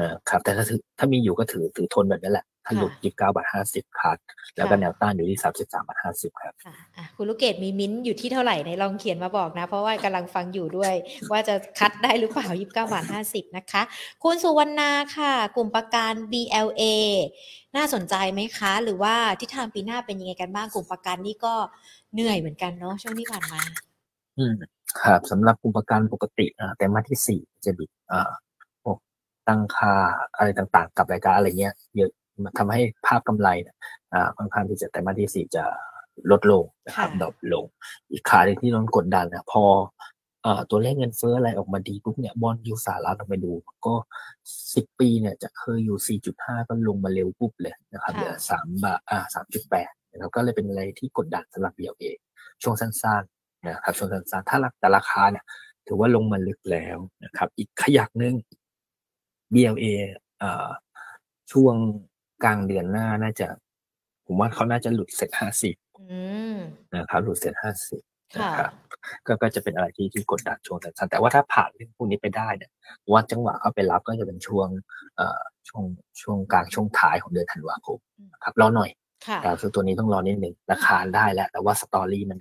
[0.01, 4.17] นะครับแต่ถ้าถือถ้ามีอยู่ก็ถือถือทนแบบนี้แหละ ถ้าหลุดยี่สิบเก้าบาทห้าสิบคัด
[4.57, 6.53] แล้วก็แนวต้านอยู่ที่สามสิบสามบาทห้าสิบครับ
[7.15, 10.93] คุณลูกเกดมีมิ้นอยู่ที่เท่าไหร่ในลองเขียนมาบอกนะ เพราะว่ากำลังฟังอยู่ด้วย
[11.31, 13.81] ว่าจะคัดได้หรือเปล่ายี่สิบเก้าบาทห้าสิบนะคะ
[14.23, 16.83] คุณสุวรรณาค่ะ กลุ่มประกัน BLA
[17.75, 21.53] น่าสนใจไหมคะ หรือว่าทิศทางปีหน้าเป็นยังไงกันบ้างกลุ่มประกันนี่ก็
[22.13, 23.61] เหนื่อยเหมือนกันเนาะช่วงที่ผ่านมา
[24.37, 24.53] อืม
[25.01, 28.31] ครับสำหรับกลุ่มประกันปกติอ่าแต่มาที่สี่จะบิดอ่า
[29.51, 29.93] ตั้งค่า
[30.37, 32.26] อะไรต่างๆ กับรายการอะไรเงี้ยเยอะมัน
[32.57, 33.75] ทำให้ภาพกำไรเนี่ย
[34.37, 35.63] ค่อนข้างที่จะแต่มาที่สี่จะ
[36.31, 37.65] ลดลงนะครับดรอปลง
[38.11, 39.63] อีกขาหนึ่งที่โดนกดดันนะพอ
[40.69, 43.51] ตัวเลขเงินเฟ้ออะไรออกมาดีปุ๊บเนี่ยบอลยูสารัฐลงไปดู
[43.85, 43.95] ก็
[44.75, 52.03] สิบปีเนี่ยจะเคยอยู่สี่จุดห้าก็ลงมาเร็วปุ๊บเลยนะครับเหลือสามบาทอ่าสามจุดแปดนะครับก็เลยเป็นอะไรที่กดดันสำหรับเบียวเอ
[52.63, 55.45] ช่วงสั้นๆนะครับช่วงสั้นๆถ้าแต่ราคาเนี่ย
[55.87, 58.35] ถือว่าลงมาลึกแล้วนะครับ อีกขยักหนึ่ง
[59.53, 59.85] BLA
[60.41, 60.69] อ่า
[61.51, 61.75] ช่วง
[62.43, 63.47] กลางเดือนหน้าน่าจะ
[64.25, 65.75] ผมว่าเขาน่าจะหลุดเซ็ตห้าสิบ
[66.95, 68.01] นะครับหลุดเซ็ตห้าสิบ
[68.35, 68.71] นะครับ
[69.27, 72.71] ก็ก็จะเป็นอะไรที่ที่กดดันช่วงสั้นแต่ว่าถ้าผ่านเรื่องพวกนี้ไปได้เนี่ย
[73.11, 74.67] ว่าจังหวะเขาไปรับก็จะเป็นช่วง
[75.15, 75.83] เอ่อช่วง
[76.21, 77.99] ช่วงกลางช่วงท้ายของเดือนธันวาคม
[78.43, 78.89] ครับรอหน่อย
[79.45, 82.39] ครับคือตัวนี้ต้องรอนิดหนึ่งราคาได้แล้ว แต่ว่าสตอรี่มัน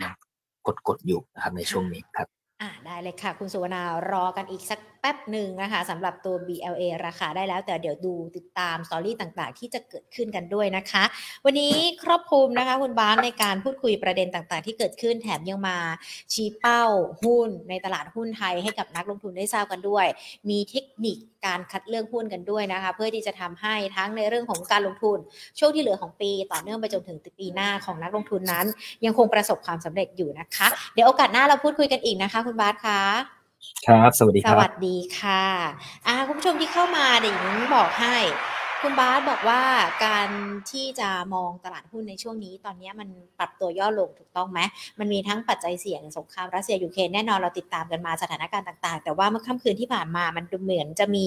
[0.67, 2.29] กดกดอยู่นะครับในช่วงนี้ครับ
[2.63, 3.83] อ่าได้เลยค่ะ คุณสุวรรณา
[4.13, 11.05] รอกันอีกสักแป๊บหนึ่งนะคะสำหรับตัว BLA ราคาได้แล้ว แต่เดี๋ยวดูติดตามสตอรี่ต่างๆ ที่จะเกิดขึ้นกันด้วยนะคะ
[11.45, 15.79] วันนี้ครอบคลุมนะคะคุณบ้านในการพูดคุยประเด็นต่างๆ ที่เกิดขึ้นแถมยังมา
[16.33, 16.85] ชี้เป้า
[17.23, 20.07] หุ้นในตลาดหุ้นไทยให้กับนักลงทุนได้ทราบกันด้วย
[20.51, 25.19] มีเทคนิคการคัดเลือกหุ้นกันด้วยนะคะ เพื่อที่จะทำให้ทั้งในเรื่องของการลงทุน
[25.59, 28.67] ช่วงที่เหลือของปีต่อเนื่องไปจนถึงปีหน้าของนักลงทุนนั้น
[29.05, 33.36] ยังคงประสบความสำเร็จอยู่นะคะ เดี๋ยวโอกาสหน้าเราพูดคุยกันอีกนะคะ คุณบาสคะ
[33.87, 35.45] ครับ สวัสดีครับสวัสดีค่ะ
[36.07, 38.17] อ่าคุณผู้ชมที่เข้ามาเดี๋ยวนี้บอกให้
[38.83, 39.63] คุณบาสบอกว่า
[40.07, 40.29] การ
[40.71, 43.09] ที่จะมองตลาดหุ้นในช่วงนี้ ตอนนี้มัน
[43.39, 44.61] ปรับตัวย่อลงถูกต้องไหม
[44.99, 51.27] มันมีทั้งปัจจัยเสี่ยงสงครามรัสเซียยูเครนแน่นอนเราติดตามกันมาสถานการณ์ต่างๆ แต่ว่าเมื่อค่ำคืนที่ผ่านมามันดูเหมือนจะมี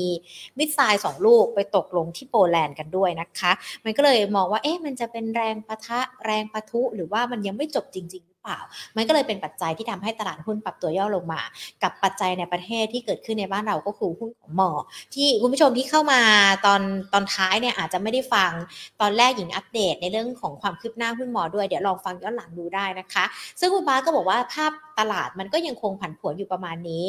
[0.58, 3.52] missile สองลูกไปตกลงที่โปแลนด์กันด้วยนะคะ
[3.86, 8.60] มันก็เลยมองว่าเอ๊ะมันจะเป็นแรงปะทะแรงปะทุหรือว่ามันยังไม่จบจริง เปล่า
[8.96, 11.42] มันก็เลยเป็นปัจจัยที่ทำให้ตลาดหุ้นปรับตัวย่อลงมา
[11.84, 14.72] กับปัจจัยในประเทศที่เกิดขึ้นในบ้านเราก็คือหุ้นของหมอ
[15.16, 16.22] ที่คุณผู้ชมที่เข้ามา
[16.66, 16.82] ตอน
[17.14, 18.52] ตอนท้ายเนี่ยอาจจะไม่ได้ฟัง
[19.02, 23.26] ตอนแรกหญิงอัปเดตในเรื่องของความคืบหน้าหุ้นหมอด้วยเดี๋ยวลองฟังย้อนหลังดูได้นะคะ
[23.60, 27.04] ซึ่งคุณบ้าก็บอกว่าภาพตลาดมันก็ยังคงผันผวนอยู่ประมาณนี้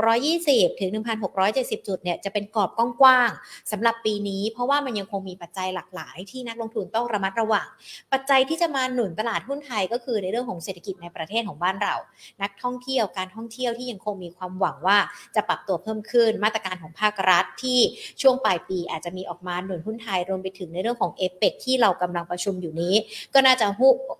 [0.00, 0.90] 1,620 ถึง
[1.38, 7.66] 1,670 จุดเนี่ยจะเป็นกรอบกว้างๆสำหรับปีนี้ เพราะว่ามันยังคงมีปัจจัยหลากหลายที่นักลงทุนต้องระมัดระวัง
[8.12, 11.94] ปัจจัยที่จะมาหนุนตลาดหุ้นไทยก็คือในเรื่องของเศรษฐกิจในประเทศของบ้านเรา
[12.42, 14.98] นักท่องเที่ยวการท่องเที่ยวที่ยังคงมีความหวังว่า
[15.34, 17.78] จะปรับตัวเพิ่มขึ้น มาตรการของภาครัฐที่
[18.20, 22.94] ช่วงปลายปีอาจจะมีออกมาหนุนหุ้นไทยรวมไปถึงในเรื่องของเอเปกที่เรากำลังประชุมอยู่นี้
[23.34, 23.66] ก็น่าจะ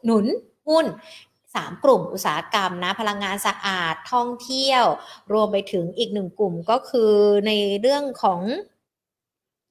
[0.04, 0.26] หนุน
[0.68, 0.86] หุ้น
[1.54, 4.84] 3 กลุ่มอุตสาหกรรมนะพลังงานสะอาดท่องเที่ยว
[5.32, 7.12] รวมไปถึงอีกหนึ่งกลุ่มก็คือ
[7.46, 8.40] ในเรื่องของ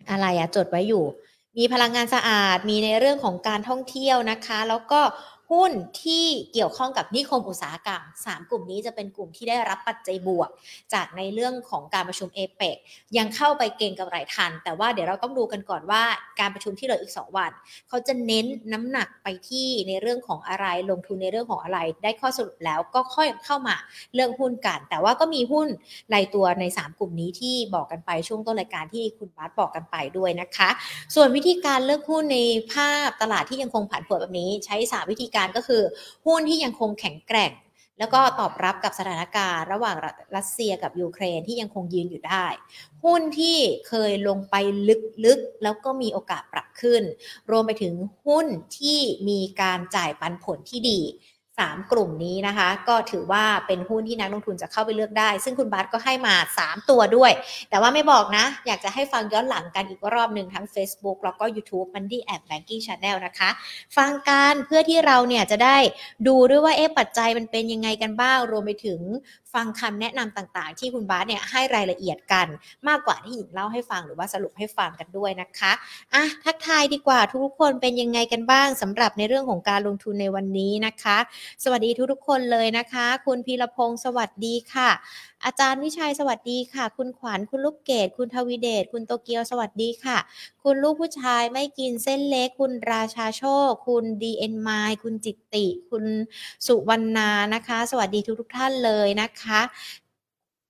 [0.10, 1.06] อะไรอะจดไว้อยู่
[1.58, 5.02] มีพลังงานสะอาดมีในเรื่องของการท่องเที่ยวนะคะ แล้วก็
[5.52, 5.72] หุ้น
[6.04, 10.50] ที่เกี่ยวข้องกับนิคมอุตสาหกรรม 3 กลุ่มนี้จะเป็นกลุ่มที่ได้รับปัจจัยบวก
[10.94, 12.78] จากในเรื่องของการประชุมเอเปก
[13.18, 16.04] ยังเข้าไปเก่งกับไรทัน แต่ว่าเดี๋ยวเราต้องดูกันก่อนว่า
[16.40, 17.52] การประชุมที่เหลืออีก 2 วัน
[17.88, 23.76] เขาจะเน้นน้ำหนักไปที่ในเรื่องของอะไรลงทุนในเรื่องของอะไร ได้ข้อสรุปแล้วก็ค่อยเข้ามา
[24.16, 25.68] เรื่องหุ้นกัน แต่ว่าก็มีหุ้น
[26.14, 30.70] รายตัวใน 3 กลุ่มนี้ที่บอกกันไปช่วงต้นรายการที่คุณบาสบอกกันไปด้วยนะคะ
[31.16, 32.40] ส่วนวิธีการเลือกหุ้นใน
[32.72, 35.84] ภาพตลาดที่ยังคงผันผวนแบบนี้ใช้3วิธีการก็คือ
[36.26, 37.52] หุ้นที่ยังคงแข็งแกร่ง
[38.00, 39.96] แล้วก็ตอบรับกับสถานการณ์ระหว่าง
[40.36, 42.46] รัสเซียกับยูเครนที่ยังคงยืนอยู่ได้
[43.04, 43.58] หุ้นที่
[43.88, 44.56] เคยลงไป
[45.26, 47.04] ลึกๆ แล้วก็มีโอกาสปรับขึ้น
[47.52, 47.94] รวมไปถึง
[48.26, 51.00] หุ้นที่มีการจ่ายปันผลที่ดี
[51.60, 57.32] 3 กลุ่มนี้นะคะ ก็ถือว่าเป็นหุ้นที่นักลงทุนจะเข้าไปเลือกได้ ซึ่งคุณบัสก็ให้มา 3 ตัวด้วย
[57.70, 63.50] แต่ว่าไม่บอกนะ อยากจะให้ฟังย้อนหลังกันอีกรอบหนึ่งทั้ง Facebook แล้วก็ YouTube m o n d y App Banking Channel นะคะ
[63.98, 65.78] ฟังกันเพื่อที่เราเนี่ยจะได้
[66.28, 69.00] ดูด้วยว่าเอ๊ะปัจจัยมันเป็นยังไงกันบ้าง รวมไปถึง
[69.56, 72.48] ฟังคำแนะนำต่างๆ ที่คุณบาสเนี่ยให้รายละเอียดกัน
[72.88, 75.72] มากกว่าที่หญิงเล่าให้ฟังหรือว่าสรุปให้ฟังกันด้วยนะคะ
[76.14, 81.18] อะทักทายดีกว่าทุกคนเป็นยังไงกันบ้างสำหรับในเรื่องของการลงทุนในวันนี้นะคะ
[81.64, 84.90] สวัสดีทุกๆคนเลยนะคะ คุณพีรพงศ์สวัสดีค่ะ
[85.46, 90.18] อาจารย์วิชัยสวัสดีค่ะ คุณขวัญคุณลูกเกดคุณทวีเดชคุณโตเกียวสวัสดีค่ะ
[90.64, 94.70] คุณลูกผู้ชายไม่กินเส้นเล็ก คุณราชาโชค คุณดีเอ็นไม
[95.04, 96.04] คุณจิตติ คุณ
[96.68, 99.45] สุวรรณานะคะ สวัสดีทุกๆท่านเลยนะคะ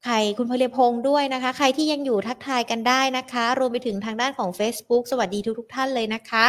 [0.07, 6.45] ใครคุณพลพงศ์ด้วยนะคะ ใครที่ยังอยู่ทักทายกันได้นะคะ รวมไปถึงทางด้านของ Facebook สวัสดีทุกทท่านเลยนะคะ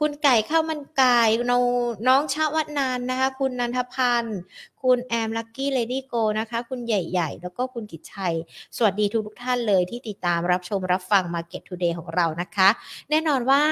[0.00, 1.20] คุณไก่ข้าวมันไก่
[1.50, 4.38] น้ององชาวัฒนานนะคะ คุณนันทพันธ์
[4.82, 8.34] คุณแอมลักกี้เลดี้โกนะคะ คุณใหญ่ๆ แล้วก็คุณกิจชัย
[8.76, 12.68] สวัสดีทุกทุกท่านเลยที่ติดตามรับชมรับฟัง Market Today ของเรานะคะ
[13.10, 13.62] แน่นอนว่า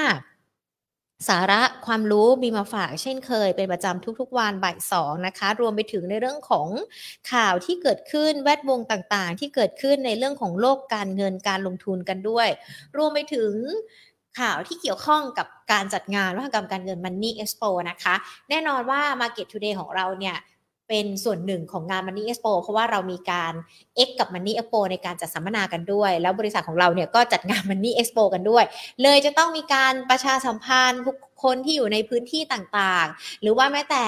[1.29, 6.67] สาระความรู้มีมาฝากเช่นเคย เป็นประจำทุกๆวันบ่ายสองนะคะ รวมไปถึงในเรื่องของ
[7.33, 12.47] ข่าวที่เกิดขึ้นแวดวงต่างๆ ที่เกิดขึ้นในเรื่องของโลกการเงินการลงทุนกันด้วย
[12.97, 13.53] รวมไปถึง
[14.39, 18.15] ข่าวที่เกี่ยวข้องกับการจัดงานวัฒกรรมการเงิน Money Expo นะคะ
[18.49, 20.35] แน่นอนว่า Market Today ของเราเนี่ย
[20.87, 23.53] เป็นส่วนหนึ่งของงาน Money Expo เพราะว่าเรามีการ
[24.07, 28.63] X กับ Money Expo ในการจัดสัมมนากันด้วย แล้วบริษัทของเราเนี่ยก็จัดงาน Money Expo กันด้วย
[29.01, 34.05] เลยจะต้องมีการประชาสัมพันธ์ทุกคนที่อยู่ในพื้นที่ต่างๆ หรือว่าแม้แต่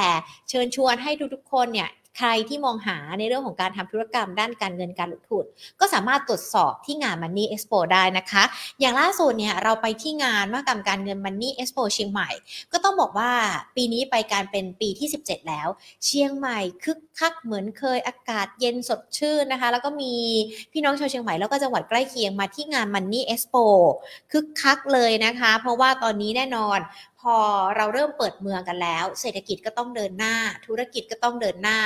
[0.49, 5.45] เชิญชวนให้ทุกๆคนเนี่ย ใครที่มองหาในเรื่องของการทำธุรกรรมด้านการเงินการลงทุน
[5.79, 8.43] ก็สามารถตรวจสอบที่งาน Money Expo ได้นะคะ
[8.79, 12.29] อย่างล่าสุดเนี่ยเราไปที่งานมหกรรมการเงิน Money Expo เชียงใหม่
[12.71, 13.31] ก็ต้องบอกว่า
[13.75, 15.67] ปีนี้ไปการเป็นปีที่ 17 แล้ว
[16.05, 20.13] เชียงใหม่คึกคักเหมือนเคยอากาศเย็นสดชื่นนะคะ แล้วก็มี
[20.73, 23.65] พี่น้องชาวเชียงใหม่แล้วก็จังหวัดใกล้เคียงมาที่งาน Money Expo
[24.31, 26.79] คึกคักเลยนะคะ เพราะว่าตอนนี้แน่นอน
[27.35, 27.37] อ
[27.77, 31.79] เราเริ่มเปิดเมืองกันแล้ว เศรษฐกิจก็ต้องเดินหน้า ธุรกิจก็ต้องเดินหน้า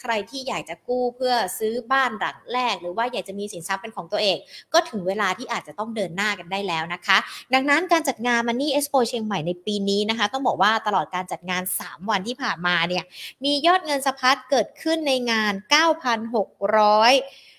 [0.00, 4.36] ใครที่อยากจะกู้เพื่อซื้อบ้านหลังแรก หรือว่าอยากจะมีสินทรัพย์เป็นของตัวเอง
[4.72, 7.18] ก็ถึงเวลาที่อาจจะต้องเดินหน้ากันได้แล้วนะคะ
[7.54, 13.04] ดังนั้นการจัดงาน Money Expo เชียงใหม่ในปีนี้นะคะ ต้องบอกว่าตลอดการจัดงาน 3 วันที่ผ่านมาเนี่ย
[13.44, 17.57] มียอดเงินสะพัดเกิดขึ้นในงาน 9,600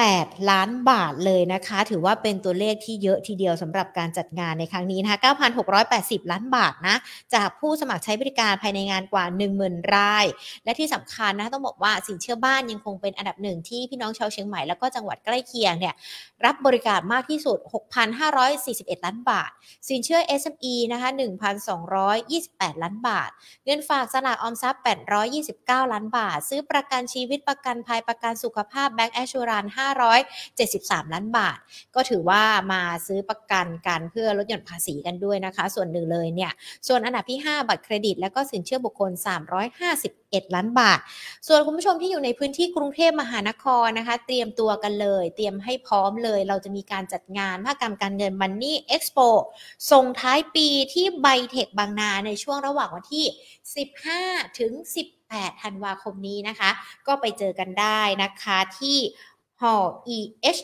[0.00, 5.18] 8 ล้านบาทเลยนะคะ ถือว่าเป็นตัวเลขที่เยอะทีเดียวสำหรับการจัดงานในครั้งนี้นะคะ
[5.74, 6.96] 9,680 ล้านบาทนะ
[7.34, 9.24] จากผู้สมัครใช้บริการภายในงานกว่า
[9.58, 10.26] 10,000 ราย
[10.64, 15.94] และที่สำคัญนะต้องบอกว่าสินเชื่อบ้านยังคงเป็นอันดับหนึ่งที่พี่น้องชาวเชียงใหม่แล้วก็จังหวัดใกล้เคียงเนี่ย
[16.44, 17.58] รับบริการมากที่สุด
[18.32, 19.50] 6,541 ล้านบาท
[19.88, 21.08] สินเชื่อ SME นะคะ
[21.96, 23.30] 1,228 ล้านบาท
[23.64, 24.82] เงินฝากสลากออมทรัพย์
[25.36, 29.81] 829 ล้านบาท ซื้อประกันชีวิตประกันภัยประกันสุขภาพแบงก์แอชชูรัน5
[30.48, 31.58] 573 ล้านบาท
[31.94, 36.52] ก็ถือว่ามาซื้อประกันกันเพื่อลดหย่อนภาษีกันด้วยนะคะ ส่วนหนึ่งเลยเนี่ย
[36.88, 39.10] ส่วนอันดับที่ 5 บัตรเครดิต และก็สินเชื่อบุคคล
[39.82, 40.98] 351 ล้านบาท
[41.46, 49.28] ส่วนคุณผู้ชมที่อยู่ในพื้นที่กรุงเทพมหานครนะคะ เตรียมตัวกันเลย เตรียมให้พร้อมเลย เราจะมีการจัดงานภาคกรรมการเงิน Money Expo
[49.92, 53.26] ส่งท้ายปีที่ไบเทคบางนาในช่วงระหว่างวันที่
[53.92, 54.72] 15 ถึง
[55.22, 56.70] 18 ธันวาคมนี้นะคะ
[57.06, 58.98] ก็ไปเจอกันได้นะคะที่
[59.62, 59.86] Hall
[60.16, 60.60] EH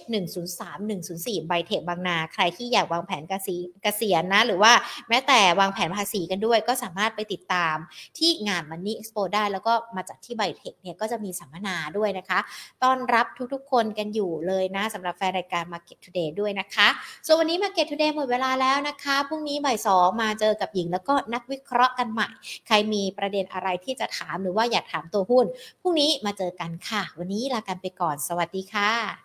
[0.47, 4.73] 103 104ไบเทคบางนา ใครที่อยากวางแผนเกษีเกษียณนะ หรือว่า
[5.09, 7.77] แม้แต่วางแผนภาษีกันด้วย ก็สามารถไปติดตาม
[8.19, 12.39] ที่งาน Money Expo ได้ แล้วก็มาจัดที่ไบเทคเนี่ยก็จะมีสัมมนาด้วยนะคะ
[12.83, 16.89] ต้อนรับทุกๆคนกันอยู่เลยนะสำหรับแฟนรายการ Market Today ด้วยนะคะ
[17.27, 22.29] ส่วนวันนี้ Market Today หมดเวลาแล้วนะคะ พรุ่งนี้บ่ายสองมาเจอกับหญิงแล้วก็นักวิเคราะห์กันใหม่
[22.67, 25.47] ใครมีประเด็นอะไรที่จะถามหรือว่าอยากถามตัวหุ้น
[25.81, 29.19] พรุ่งนี้มาเจอกันค่ะ วันนี้ลากันไปก่อนสวัสดีค่ะค่ะ